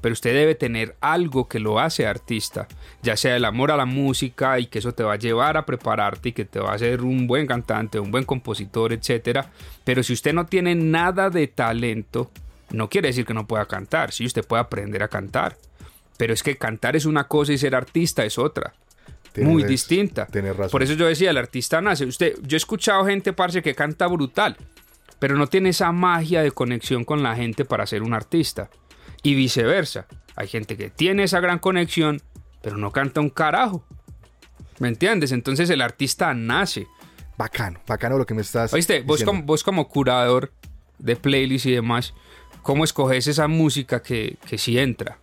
pero 0.00 0.12
usted 0.12 0.32
debe 0.32 0.54
tener 0.54 0.96
algo 1.00 1.48
que 1.48 1.60
lo 1.60 1.78
hace 1.78 2.06
artista, 2.06 2.66
ya 3.02 3.16
sea 3.16 3.36
el 3.36 3.44
amor 3.44 3.70
a 3.70 3.76
la 3.76 3.84
música 3.84 4.58
y 4.58 4.66
que 4.66 4.78
eso 4.78 4.92
te 4.92 5.02
va 5.02 5.14
a 5.14 5.18
llevar 5.18 5.56
a 5.56 5.66
prepararte 5.66 6.30
y 6.30 6.32
que 6.32 6.44
te 6.44 6.58
va 6.58 6.72
a 6.72 6.74
hacer 6.74 7.02
un 7.02 7.26
buen 7.26 7.46
cantante, 7.46 8.00
un 8.00 8.10
buen 8.10 8.24
compositor, 8.24 8.92
etcétera. 8.92 9.50
Pero 9.84 10.02
si 10.02 10.12
usted 10.12 10.32
no 10.32 10.46
tiene 10.46 10.74
nada 10.74 11.28
de 11.30 11.46
talento, 11.48 12.30
no 12.70 12.88
quiere 12.88 13.08
decir 13.08 13.26
que 13.26 13.34
no 13.34 13.46
pueda 13.46 13.66
cantar, 13.66 14.12
sí, 14.12 14.24
usted 14.24 14.46
puede 14.46 14.62
aprender 14.62 15.02
a 15.02 15.08
cantar. 15.08 15.56
Pero 16.16 16.32
es 16.32 16.42
que 16.42 16.56
cantar 16.56 16.96
es 16.96 17.06
una 17.06 17.24
cosa 17.24 17.52
y 17.52 17.58
ser 17.58 17.74
artista 17.74 18.24
es 18.24 18.38
otra. 18.38 18.74
Tienes- 19.32 19.52
muy 19.52 19.62
distinta. 19.62 20.26
tienes 20.26 20.56
razón. 20.56 20.70
Por 20.70 20.82
eso 20.82 20.94
yo 20.94 21.06
decía, 21.06 21.30
el 21.30 21.38
artista 21.38 21.80
nace. 21.80 22.04
Usted, 22.04 22.36
yo 22.42 22.56
he 22.56 22.58
escuchado 22.58 23.04
gente, 23.06 23.32
parce, 23.32 23.62
que 23.62 23.74
canta 23.74 24.06
brutal, 24.06 24.56
pero 25.18 25.36
no 25.36 25.46
tiene 25.46 25.68
esa 25.68 25.92
magia 25.92 26.42
de 26.42 26.50
conexión 26.50 27.04
con 27.04 27.22
la 27.22 27.36
gente 27.36 27.64
para 27.64 27.86
ser 27.86 28.02
un 28.02 28.14
artista. 28.14 28.70
Y 29.22 29.34
viceversa. 29.34 30.06
Hay 30.34 30.48
gente 30.48 30.76
que 30.76 30.90
tiene 30.90 31.24
esa 31.24 31.40
gran 31.40 31.58
conexión, 31.58 32.22
pero 32.62 32.76
no 32.78 32.90
canta 32.90 33.20
un 33.20 33.30
carajo. 33.30 33.84
¿Me 34.78 34.88
entiendes? 34.88 35.30
Entonces 35.32 35.68
el 35.70 35.82
artista 35.82 36.32
nace. 36.32 36.86
Bacano, 37.36 37.80
bacano 37.86 38.18
lo 38.18 38.26
que 38.26 38.34
me 38.34 38.42
estás 38.42 38.72
Oíste, 38.72 39.00
vos 39.02 39.22
como, 39.24 39.42
vos 39.42 39.62
como 39.62 39.88
curador 39.88 40.52
de 40.98 41.16
playlists 41.16 41.66
y 41.66 41.72
demás, 41.72 42.12
¿cómo 42.62 42.84
escoges 42.84 43.26
esa 43.26 43.48
música 43.48 44.02
que, 44.02 44.36
que 44.46 44.58
sí 44.58 44.78
entra? 44.78 45.18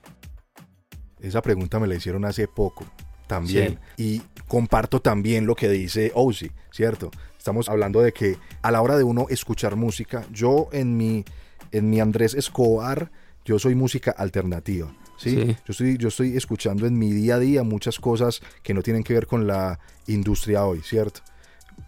Esa 1.20 1.41
pregunta 1.41 1.80
me 1.80 1.88
la 1.88 1.96
hicieron 1.96 2.26
hace 2.26 2.48
poco 2.48 2.86
también. 3.28 3.80
Y 3.98 4.22
comparto 4.48 5.02
también 5.02 5.46
lo 5.46 5.56
que 5.56 5.70
dice 5.70 6.12
Ozzy, 6.16 6.52
¿cierto? 6.72 7.12
Estamos 7.38 7.70
hablando 7.70 8.02
de 8.02 8.13
que 8.13 8.38
a 8.62 8.72
la 8.72 8.82
hora 8.82 8.98
de 8.98 9.04
uno 9.04 9.28
escuchar 9.30 9.76
música, 9.76 10.26
yo 10.32 10.70
en 10.72 10.98
mi, 10.98 11.24
en 11.72 11.90
mi 11.90 12.00
Andrés 12.00 12.34
Escobar, 12.34 13.12
yo 13.46 13.60
soy 13.60 13.76
música 13.76 14.12
alternativa. 14.12 14.94
¿sí? 15.18 15.32
Sí. 15.32 15.58
Yo, 15.66 15.72
estoy, 15.72 15.98
yo 15.98 16.08
estoy 16.10 16.38
escuchando 16.38 16.86
en 16.86 16.98
mi 16.98 17.12
día 17.12 17.36
a 17.36 17.40
día 17.40 17.63
muchas 17.63 18.00
cosas 18.00 18.42
que 18.63 18.74
no 18.74 18.82
tienen 18.82 19.04
que 19.04 19.13
ver 19.13 19.28
con 19.28 19.48
la 19.48 19.80
industria 20.08 20.66
hoy, 20.66 20.82
¿cierto? 20.82 21.22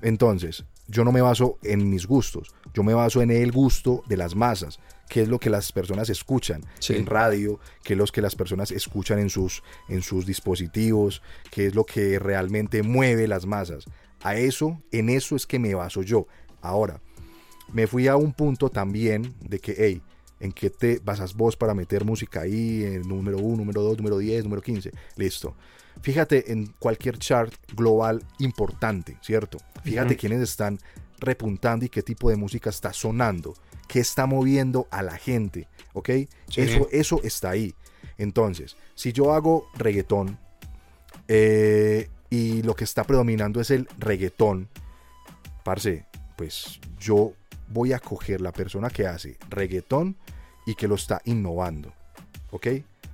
Entonces, 0.01 0.65
yo 0.87 1.03
no 1.03 1.11
me 1.11 1.21
baso 1.21 1.57
en 1.61 1.89
mis 1.89 2.07
gustos, 2.07 2.53
yo 2.73 2.83
me 2.83 2.93
baso 2.93 3.21
en 3.21 3.31
el 3.31 3.51
gusto 3.51 4.03
de 4.07 4.17
las 4.17 4.35
masas, 4.35 4.79
que 5.09 5.23
es 5.23 5.27
lo 5.27 5.39
que 5.39 5.49
las 5.49 5.71
personas 5.73 6.09
escuchan 6.09 6.61
Sí. 6.79 6.95
en 6.95 7.05
radio, 7.05 7.59
que 7.83 7.93
es 7.93 7.97
lo 7.97 8.05
que 8.05 8.21
las 8.21 8.35
personas 8.35 8.71
escuchan 8.71 9.19
en 9.19 9.29
sus, 9.29 9.63
en 9.89 10.01
sus 10.01 10.25
dispositivos, 10.25 11.21
que 11.51 11.65
es 11.67 11.75
lo 11.75 11.83
que 11.85 12.19
realmente 12.19 12.83
mueve 12.83 13.27
las 13.27 13.45
masas. 13.45 13.85
A 14.21 14.35
eso, 14.35 14.81
en 14.91 15.09
eso 15.09 15.35
es 15.35 15.45
que 15.45 15.59
me 15.59 15.73
baso 15.73 16.03
yo. 16.03 16.27
Ahora, 16.61 17.01
me 17.73 17.87
fui 17.87 18.07
a 18.07 18.15
un 18.15 18.33
punto 18.33 18.69
también 18.69 19.33
de 19.41 19.59
que, 19.59 19.75
hey, 19.77 20.01
¿en 20.39 20.51
qué 20.51 20.69
te 20.69 20.99
basas 20.99 21.33
vos 21.33 21.55
para 21.57 21.73
meter 21.73 22.05
música 22.05 22.41
ahí? 22.41 22.83
En 22.83 23.01
número 23.07 23.37
1, 23.39 23.57
número 23.57 23.81
2, 23.81 23.97
número 23.97 24.17
10, 24.17 24.43
número 24.43 24.61
15. 24.61 24.91
Listo. 25.15 25.55
Fíjate 26.01 26.51
en 26.51 26.67
cualquier 26.79 27.17
chart 27.17 27.53
global 27.75 28.23
importante, 28.39 29.17
¿cierto? 29.21 29.57
Fíjate 29.83 30.15
quiénes 30.15 30.41
están 30.41 30.79
repuntando 31.19 31.83
y 31.85 31.89
qué 31.89 32.01
tipo 32.03 32.29
de 32.29 32.37
música 32.37 32.69
está 32.69 32.93
sonando, 32.93 33.53
qué 33.89 33.99
está 33.99 34.25
moviendo 34.25 34.87
a 34.91 35.03
la 35.03 35.17
gente, 35.17 35.67
¿ok? 35.91 36.09
Sí. 36.49 36.61
Eso, 36.61 36.87
eso 36.91 37.19
está 37.23 37.49
ahí. 37.49 37.75
Entonces, 38.17 38.77
si 38.95 39.11
yo 39.11 39.33
hago 39.33 39.67
reggaetón 39.75 40.37
eh, 41.27 42.09
y 42.29 42.61
lo 42.63 42.75
que 42.75 42.83
está 42.83 43.03
predominando 43.03 43.59
es 43.59 43.71
el 43.71 43.87
reggaetón, 43.97 44.69
parce, 45.63 46.05
pues 46.37 46.79
yo 46.99 47.33
voy 47.67 47.93
a 47.93 47.99
coger 47.99 48.41
la 48.41 48.51
persona 48.51 48.89
que 48.89 49.05
hace 49.07 49.37
reggaetón 49.49 50.15
y 50.65 50.75
que 50.75 50.87
lo 50.87 50.95
está 50.95 51.21
innovando, 51.25 51.93
¿ok? 52.51 52.67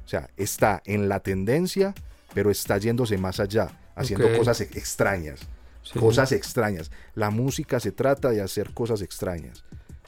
O 0.06 0.08
sea, 0.08 0.30
está 0.38 0.82
en 0.86 1.10
la 1.10 1.20
tendencia, 1.22 1.94
pero 2.34 2.52
está 2.52 2.78
yéndose 2.78 3.18
más 3.18 3.40
allá, 3.40 3.72
haciendo 3.96 4.32
cosas 4.38 4.62
ex- 4.62 4.76
extrañas. 4.76 5.40
Sí. 5.84 6.00
Cosas 6.00 6.32
extrañas. 6.32 6.90
La 7.14 7.30
música 7.30 7.80
se 7.80 7.92
trata 7.92 8.32
de 8.32 8.42
hacer 8.42 8.74
cosas 8.74 9.02
extrañas. 9.02 9.64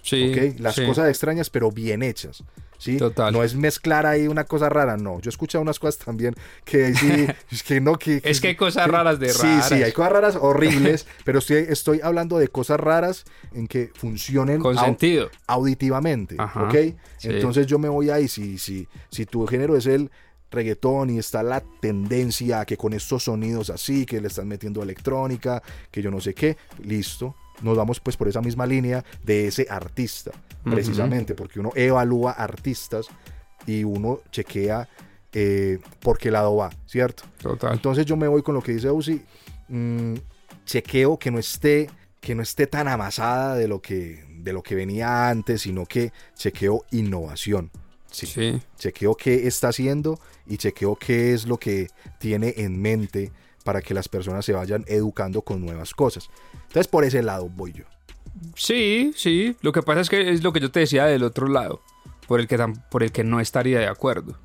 Sí, 0.10 0.32
¿ok? 0.32 0.60
Las 0.60 0.76
sí. 0.76 0.86
cosas 0.86 1.10
extrañas, 1.10 1.50
pero 1.50 1.70
bien 1.72 2.02
hechas. 2.02 2.44
¿sí? 2.80 2.98
Total. 2.98 3.34
No 3.34 3.44
es 3.44 3.56
mezclar 3.56 4.06
ahí 4.06 4.28
una 4.28 4.44
cosa 4.44 4.70
rara, 4.70 4.98
no. 4.98 5.20
Yo 5.20 5.30
he 5.30 5.32
escuchado 5.32 5.64
unas 5.64 5.80
cosas 5.80 5.98
también 5.98 6.36
que 6.64 6.94
sí, 6.94 7.26
es 7.52 7.64
que 7.64 7.82
no, 7.82 7.98
que... 7.98 8.22
Es 8.24 8.40
que 8.40 8.50
hay 8.50 8.56
cosas 8.56 8.88
raras 8.88 9.20
de 9.20 9.30
Sí, 9.34 9.42
raras. 9.42 9.68
sí, 9.68 9.74
hay 9.84 9.92
cosas 9.92 10.12
raras 10.12 10.36
horribles, 10.40 11.08
pero 11.26 11.40
estoy, 11.40 11.66
estoy 11.70 12.02
hablando 12.02 12.38
de 12.38 12.48
cosas 12.50 12.80
raras 12.80 13.26
en 13.54 13.68
que 13.68 13.90
funcionen 13.96 14.60
Con 14.62 14.76
au- 14.78 14.86
sentido. 14.86 15.30
auditivamente, 15.48 16.36
Ajá, 16.38 16.64
¿ok? 16.64 16.76
sí. 17.18 17.30
Entonces 17.30 17.66
yo 17.68 17.80
me 17.80 17.90
voy 17.90 18.10
ahí, 18.12 18.28
si, 18.28 18.58
si, 18.60 18.88
si 19.10 19.26
tu 19.26 19.46
género 19.48 19.76
es 19.76 19.88
el 19.88 20.12
reggaetón 20.52 21.10
y 21.10 21.18
está 21.20 21.44
la 21.44 21.62
tendencia 21.82 22.62
a 22.62 22.66
que 22.66 22.78
con 22.78 22.94
estos 22.94 23.24
sonidos 23.24 23.70
así, 23.70 24.06
que 24.06 24.22
le 24.22 24.28
están 24.30 24.48
metiendo 24.48 24.82
electrónica, 24.82 25.62
que 25.92 26.02
yo 26.02 26.10
no 26.12 26.22
sé 26.22 26.34
qué, 26.34 26.56
listo. 26.84 27.36
Nos 27.62 27.78
vamos 27.78 28.00
pues 28.00 28.18
por 28.18 28.28
esa 28.28 28.42
misma 28.42 28.66
línea 28.66 29.04
de 29.24 29.48
ese 29.48 29.68
artista, 29.70 30.32
precisamente, 30.64 31.34
porque 31.34 31.60
uno 31.60 31.72
evalúa 31.76 32.32
artistas 32.32 33.08
y 33.66 33.84
uno 33.84 34.20
chequea 34.32 34.88
eh, 35.34 35.80
por 36.00 36.18
qué 36.18 36.32
lado 36.32 36.56
va, 36.56 36.70
¿cierto? 36.86 37.24
Total. 37.42 37.74
Entonces 37.74 38.06
yo 38.06 38.16
me 38.16 38.28
voy 38.28 38.42
con 38.42 38.56
lo 38.56 38.62
que 38.62 38.74
dice 38.74 38.90
Uzi, 38.90 39.22
mm, 39.68 40.16
chequeo 40.66 41.18
que 41.18 41.32
no 41.32 41.40
esté 41.40 41.90
que 42.20 42.36
no 42.36 42.42
esté 42.42 42.68
tan 42.68 42.88
amasada 42.88 43.56
de 43.56 43.68
lo 43.68 43.82
que 43.82 44.26
de 44.30 44.54
lo 44.54 44.64
que 44.64 44.76
venía 44.76 45.30
antes, 45.30 45.62
sino 45.62 45.86
que 45.86 46.12
chequeo 46.36 46.86
innovación. 46.92 47.72
Sí. 48.12 48.26
Sí. 48.26 48.62
Chequeo 48.78 49.16
qué 49.16 49.48
está 49.48 49.70
haciendo 49.70 50.20
y 50.46 50.58
chequeo 50.58 50.96
qué 50.96 51.34
es 51.34 51.46
lo 51.46 51.58
que 51.58 51.88
tiene 52.20 52.54
en 52.58 52.82
mente 52.82 53.32
para 53.68 53.82
que 53.82 53.94
las 53.94 54.08
personas 54.08 54.46
se 54.46 54.54
vayan 54.54 54.86
educando 54.88 55.42
con 55.42 55.60
nuevas 55.60 55.94
cosas. 55.94 56.30
Entonces 56.54 56.88
por 56.88 57.04
ese 57.04 57.22
lado 57.22 57.50
voy 57.50 57.74
yo. 57.74 57.84
Sí, 58.56 59.12
sí. 59.14 59.58
Lo 59.60 59.74
que 59.74 59.82
pasa 59.82 60.00
es 60.00 60.10
que 60.10 60.32
es 60.32 60.42
lo 60.42 60.54
que 60.54 60.62
yo 60.62 60.72
te 60.72 60.80
decía 60.80 61.04
del 61.06 61.24
otro 61.24 61.48
lado, 61.50 61.82
por 62.30 62.40
el 62.40 62.48
que, 62.48 62.58
por 62.90 63.04
el 63.04 63.12
que 63.12 63.26
no 63.26 63.42
estaría 63.42 63.80
de 63.80 63.88
acuerdo. 63.88 64.38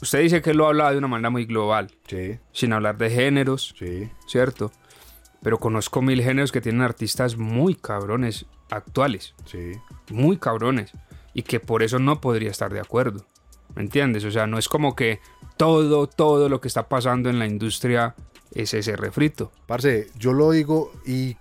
Usted 0.00 0.22
dice 0.22 0.40
que 0.40 0.54
lo 0.54 0.66
habla 0.66 0.90
de 0.92 0.96
una 0.96 1.08
manera 1.08 1.28
muy 1.28 1.44
global, 1.44 1.90
Sí, 2.08 2.38
sin 2.52 2.72
hablar 2.72 2.96
de 2.96 3.10
géneros, 3.10 3.74
sí. 3.78 4.08
¿cierto? 4.26 4.72
Pero 5.42 5.58
conozco 5.58 6.00
mil 6.00 6.22
géneros 6.22 6.52
que 6.52 6.62
tienen 6.62 6.80
artistas 6.80 7.36
muy 7.36 7.74
cabrones 7.74 8.46
actuales, 8.70 9.34
Sí, 9.44 9.72
muy 10.10 10.38
cabrones, 10.38 10.90
y 11.34 11.42
que 11.42 11.60
por 11.60 11.82
eso 11.82 11.98
no 11.98 12.22
podría 12.22 12.50
estar 12.50 12.72
de 12.72 12.80
acuerdo. 12.80 13.26
¿Me 13.74 13.82
entiendes? 13.82 14.24
O 14.24 14.30
sea, 14.30 14.46
no 14.46 14.56
es 14.56 14.68
como 14.70 14.96
que 14.96 15.20
todo, 15.56 16.06
todo 16.06 16.48
lo 16.48 16.60
que 16.60 16.68
está 16.68 16.88
pasando 16.88 17.30
en 17.30 17.38
la 17.38 17.46
industria 17.46 18.14
es 18.52 18.74
ese 18.74 18.96
refrito. 18.96 19.52
Parce, 19.66 20.08
yo 20.18 20.32
lo 20.32 20.50
digo 20.50 20.92
y 21.06 21.36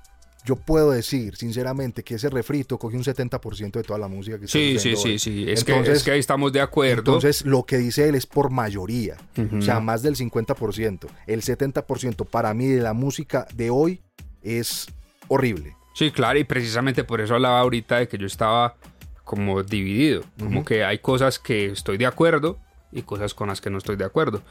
yo 0.45 0.55
puedo 0.57 0.91
decir 0.91 1.35
sinceramente 1.37 2.03
que 2.03 2.15
ese 2.15 2.29
refrito 2.29 2.77
coge 2.77 2.97
un 2.97 3.03
70% 3.03 3.71
de 3.71 3.83
toda 3.83 3.97
la 3.97 4.07
música 4.07 4.37
que 4.37 4.45
está 4.45 4.57
Sí, 4.57 4.77
sí, 4.77 4.95
sí, 4.95 5.09
hoy. 5.09 5.19
sí. 5.19 5.45
Es, 5.49 5.61
Entonces- 5.61 5.85
que, 5.85 5.91
es 5.97 6.03
que 6.03 6.11
ahí 6.11 6.19
estamos 6.19 6.53
de 6.53 6.61
acuerdo. 6.61 6.99
Entonces, 7.15 7.45
lo 7.45 7.63
que 7.63 7.77
dice 7.77 8.07
él 8.07 8.15
es 8.15 8.25
por 8.27 8.51
mayoría. 8.51 9.17
Ujú. 9.37 9.57
O 9.57 9.61
sea, 9.61 9.79
más 9.79 10.03
del 10.03 10.15
50%. 10.15 11.07
El 11.25 11.41
70% 11.41 12.25
para 12.25 12.53
mí 12.53 12.67
de 12.67 12.81
la 12.81 12.93
música 12.93 13.47
de 13.55 13.69
hoy 13.71 14.01
es 14.43 14.87
horrible. 15.27 15.75
Sí, 15.95 16.11
claro, 16.11 16.37
y 16.37 16.43
precisamente 16.43 17.03
por 17.03 17.21
eso 17.21 17.33
hablaba 17.35 17.59
ahorita 17.61 17.97
de 17.99 18.07
que 18.07 18.17
yo 18.17 18.27
estaba 18.27 18.75
como 19.23 19.63
dividido. 19.63 20.23
Como 20.37 20.63
que 20.63 20.83
hay 20.83 20.99
cosas 20.99 21.39
que 21.39 21.67
estoy 21.67 21.97
de 21.97 22.05
acuerdo 22.05 22.59
y 22.95 23.03
cosas 23.03 23.33
con 23.35 23.49
las 23.49 23.61
que 23.61 23.69
no 23.69 23.77
estoy 23.77 23.97
de 23.97 24.05
acuerdo. 24.05 24.41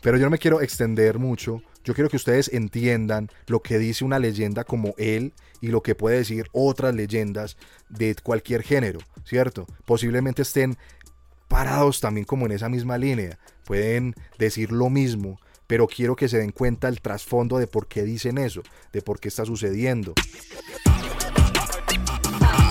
Pero 0.00 0.16
yo 0.16 0.24
no 0.24 0.30
me 0.30 0.38
quiero 0.38 0.60
extender 0.60 1.18
mucho. 1.18 1.62
Yo 1.84 1.94
quiero 1.94 2.08
que 2.08 2.16
ustedes 2.16 2.48
entiendan 2.52 3.30
lo 3.46 3.60
que 3.60 3.78
dice 3.78 4.04
una 4.04 4.18
leyenda 4.18 4.64
como 4.64 4.94
él 4.98 5.32
y 5.60 5.68
lo 5.68 5.82
que 5.82 5.94
puede 5.94 6.18
decir 6.18 6.48
otras 6.52 6.94
leyendas 6.94 7.56
de 7.88 8.16
cualquier 8.22 8.62
género, 8.62 8.98
¿cierto? 9.24 9.66
Posiblemente 9.84 10.42
estén 10.42 10.76
parados 11.48 12.00
también 12.00 12.24
como 12.24 12.46
en 12.46 12.52
esa 12.52 12.68
misma 12.68 12.98
línea. 12.98 13.38
Pueden 13.64 14.14
decir 14.38 14.72
lo 14.72 14.90
mismo, 14.90 15.38
pero 15.66 15.86
quiero 15.86 16.16
que 16.16 16.28
se 16.28 16.38
den 16.38 16.52
cuenta 16.52 16.88
el 16.88 17.00
trasfondo 17.00 17.58
de 17.58 17.66
por 17.66 17.86
qué 17.86 18.02
dicen 18.02 18.38
eso, 18.38 18.62
de 18.92 19.02
por 19.02 19.20
qué 19.20 19.28
está 19.28 19.44
sucediendo. 19.44 20.14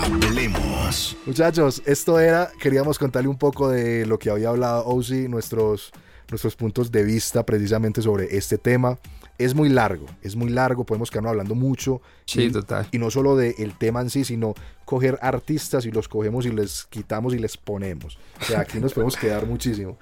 Hablemos. 0.06 1.18
Muchachos, 1.26 1.82
esto 1.84 2.20
era, 2.20 2.52
queríamos 2.62 3.00
contarle 3.00 3.28
un 3.28 3.40
poco 3.40 3.70
de 3.70 4.06
lo 4.06 4.20
que 4.20 4.30
había 4.30 4.50
hablado 4.50 4.86
Ozzy, 4.86 5.28
nuestros, 5.28 5.92
nuestros 6.30 6.56
puntos 6.56 6.92
de 6.92 7.04
vista 7.04 7.44
precisamente 7.44 8.04
sobre 8.04 8.38
este 8.38 8.60
tema. 8.60 9.00
Es 9.40 9.56
muy 9.56 9.68
largo, 9.68 10.06
es 10.22 10.36
muy 10.36 10.50
largo, 10.50 10.86
podemos 10.86 11.10
quedarnos 11.10 11.32
hablando 11.32 11.56
mucho. 11.56 12.02
Sí, 12.26 12.44
y, 12.44 12.52
total. 12.52 12.88
Y 12.92 13.00
no 13.00 13.10
solo 13.10 13.36
del 13.36 13.76
tema 13.80 14.02
en 14.02 14.12
sí, 14.12 14.24
sino 14.24 14.54
coger 14.86 15.18
artistas 15.24 15.88
y 15.88 15.92
los 15.92 16.08
cogemos 16.08 16.46
y 16.46 16.52
les 16.52 16.86
quitamos 16.86 17.34
y 17.34 17.40
les 17.40 17.58
ponemos. 17.58 18.20
O 18.40 18.46
sea, 18.46 18.60
aquí 18.60 18.80
nos 18.80 18.94
podemos 18.94 19.18
quedar 19.18 19.48
muchísimo. 19.48 19.98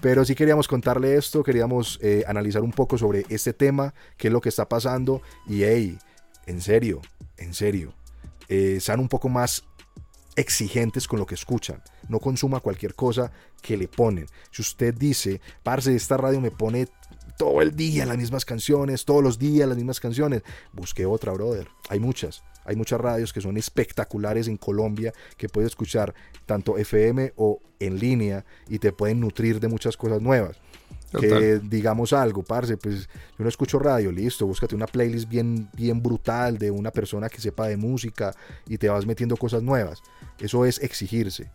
Pero 0.00 0.24
sí 0.24 0.36
queríamos 0.36 0.68
contarle 0.68 1.16
esto, 1.16 1.42
queríamos 1.42 1.98
eh, 2.00 2.22
analizar 2.28 2.62
un 2.62 2.72
poco 2.72 2.96
sobre 2.96 3.26
este 3.28 3.52
tema, 3.52 3.92
qué 4.16 4.28
es 4.28 4.32
lo 4.32 4.40
que 4.40 4.50
está 4.50 4.68
pasando. 4.68 5.20
Y 5.48 5.64
hey, 5.64 5.98
en 6.46 6.60
serio, 6.60 7.00
en 7.36 7.54
serio, 7.54 7.92
eh, 8.54 8.80
sean 8.80 9.00
un 9.00 9.08
poco 9.08 9.30
más 9.30 9.64
exigentes 10.36 11.08
con 11.08 11.18
lo 11.18 11.24
que 11.24 11.34
escuchan. 11.34 11.82
No 12.10 12.20
consuma 12.20 12.60
cualquier 12.60 12.94
cosa 12.94 13.32
que 13.62 13.78
le 13.78 13.88
ponen. 13.88 14.26
Si 14.50 14.60
usted 14.60 14.92
dice, 14.92 15.40
parce, 15.62 15.96
esta 15.96 16.18
radio 16.18 16.38
me 16.38 16.50
pone 16.50 16.86
todo 17.38 17.62
el 17.62 17.74
día 17.74 18.04
las 18.04 18.18
mismas 18.18 18.44
canciones, 18.44 19.06
todos 19.06 19.22
los 19.22 19.38
días 19.38 19.66
las 19.66 19.78
mismas 19.78 20.00
canciones. 20.00 20.42
Busqué 20.70 21.06
otra, 21.06 21.32
brother. 21.32 21.66
Hay 21.88 21.98
muchas. 21.98 22.42
Hay 22.66 22.76
muchas 22.76 23.00
radios 23.00 23.32
que 23.32 23.40
son 23.40 23.56
espectaculares 23.56 24.48
en 24.48 24.58
Colombia 24.58 25.14
que 25.38 25.48
puedes 25.48 25.70
escuchar 25.70 26.14
tanto 26.44 26.76
FM 26.76 27.32
o 27.36 27.58
en 27.80 27.98
línea 27.98 28.44
y 28.68 28.80
te 28.80 28.92
pueden 28.92 29.18
nutrir 29.20 29.60
de 29.60 29.68
muchas 29.68 29.96
cosas 29.96 30.20
nuevas. 30.20 30.58
Que 31.18 31.58
digamos 31.58 32.12
algo, 32.12 32.42
parce, 32.42 32.76
pues 32.76 33.08
yo 33.38 33.44
no 33.44 33.48
escucho 33.48 33.78
radio, 33.78 34.10
listo, 34.10 34.46
búscate 34.46 34.74
una 34.74 34.86
playlist 34.86 35.28
bien, 35.28 35.68
bien 35.74 36.02
brutal 36.02 36.58
de 36.58 36.70
una 36.70 36.90
persona 36.90 37.28
que 37.28 37.40
sepa 37.40 37.68
de 37.68 37.76
música 37.76 38.34
y 38.66 38.78
te 38.78 38.88
vas 38.88 39.06
metiendo 39.06 39.36
cosas 39.36 39.62
nuevas. 39.62 40.02
Eso 40.38 40.64
es 40.64 40.82
exigirse. 40.82 41.50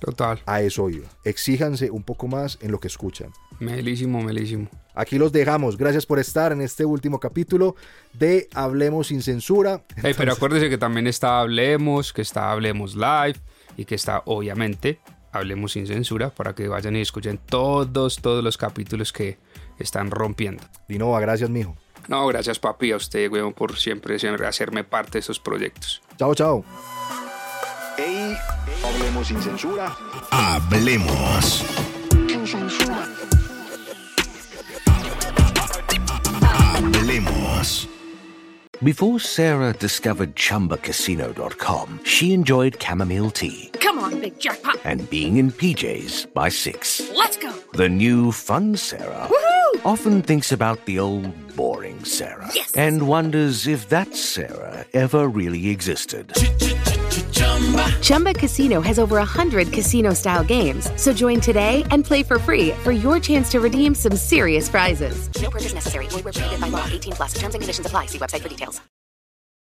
Total. 0.00 0.40
A 0.46 0.62
eso 0.62 0.88
iba. 0.88 1.06
Exíjanse 1.24 1.90
un 1.90 2.02
poco 2.02 2.26
más 2.26 2.58
en 2.62 2.72
lo 2.72 2.80
que 2.80 2.88
escuchan. 2.88 3.30
Melísimo, 3.58 4.22
melísimo. 4.22 4.68
Aquí 4.94 5.18
los 5.18 5.30
dejamos. 5.30 5.76
Gracias 5.76 6.06
por 6.06 6.18
estar 6.18 6.52
en 6.52 6.62
este 6.62 6.84
último 6.86 7.20
capítulo 7.20 7.76
de 8.14 8.48
Hablemos 8.54 9.08
sin 9.08 9.22
censura. 9.22 9.84
Pero 10.02 10.32
acuérdese 10.32 10.70
que 10.70 10.78
también 10.78 11.06
está 11.06 11.40
Hablemos, 11.40 12.12
que 12.12 12.22
está 12.22 12.50
Hablemos 12.50 12.94
Live 12.94 13.36
y 13.76 13.84
que 13.84 13.94
está, 13.94 14.22
obviamente, 14.24 15.00
Hablemos 15.32 15.72
sin 15.72 15.86
censura 15.86 16.30
para 16.30 16.54
que 16.54 16.68
vayan 16.68 16.96
y 16.96 17.00
escuchen 17.00 17.38
todos, 17.38 18.20
todos 18.20 18.42
los 18.42 18.56
capítulos 18.56 19.12
que 19.12 19.38
están 19.78 20.10
rompiendo. 20.10 20.62
Dinova, 20.88 21.20
gracias, 21.20 21.50
mijo. 21.50 21.76
No, 22.08 22.26
gracias 22.26 22.58
papi, 22.58 22.92
a 22.92 22.96
usted, 22.96 23.30
weón, 23.30 23.52
por 23.52 23.76
siempre, 23.76 24.18
siempre 24.18 24.46
hacerme 24.46 24.82
parte 24.82 25.12
de 25.12 25.18
estos 25.20 25.38
proyectos. 25.38 26.02
Chao, 26.18 26.34
chao. 26.34 26.64
Hablemos 28.82 29.28
sin 29.28 29.40
censura. 29.42 29.96
Hablemos. 30.30 31.64
Sin 32.28 32.46
censura. 32.46 33.06
Hablemos. 36.42 37.88
Before 38.82 39.18
Sarah 39.20 39.74
discovered 39.74 40.34
ChumbaCasino.com, 40.34 42.00
she 42.04 42.32
enjoyed 42.32 42.78
chamomile 42.78 43.30
tea 43.30 43.69
big 44.30 44.40
jackpot. 44.40 44.78
and 44.84 45.08
being 45.10 45.36
in 45.36 45.50
PJs 45.50 46.32
by 46.34 46.48
six. 46.48 47.00
Let's 47.14 47.36
go. 47.36 47.52
The 47.72 47.88
new 47.88 48.32
fun 48.32 48.76
Sarah 48.76 49.28
Woohoo! 49.28 49.84
often 49.84 50.22
thinks 50.22 50.52
about 50.52 50.84
the 50.86 50.98
old 50.98 51.32
boring 51.56 52.04
Sarah 52.04 52.50
Yes. 52.54 52.72
and 52.76 53.06
wonders 53.08 53.66
if 53.66 53.88
that 53.88 54.14
Sarah 54.14 54.84
ever 54.94 55.28
really 55.28 55.68
existed. 55.70 56.32
Chumba 58.02 58.34
Casino 58.34 58.80
has 58.80 58.98
over 58.98 59.16
100 59.16 59.72
casino 59.72 60.12
style 60.14 60.44
games. 60.44 60.90
So 61.00 61.12
join 61.12 61.40
today 61.40 61.84
and 61.90 62.04
play 62.04 62.22
for 62.22 62.38
free 62.38 62.70
for 62.84 62.92
your 62.92 63.20
chance 63.20 63.50
to 63.50 63.60
redeem 63.60 63.94
some 63.94 64.16
serious 64.16 64.68
prizes. 64.68 65.28
No 65.42 65.50
purchase 65.50 65.74
necessary. 65.74 66.06
Void 66.08 66.24
where 66.24 66.32
prohibited 66.32 66.60
by 66.60 66.68
law. 66.68 66.86
18 66.90 67.12
plus. 67.14 67.34
Terms 67.34 67.54
and 67.54 67.62
conditions 67.62 67.86
apply. 67.86 68.06
See 68.06 68.18
website 68.18 68.40
for 68.40 68.48
details. 68.48 68.80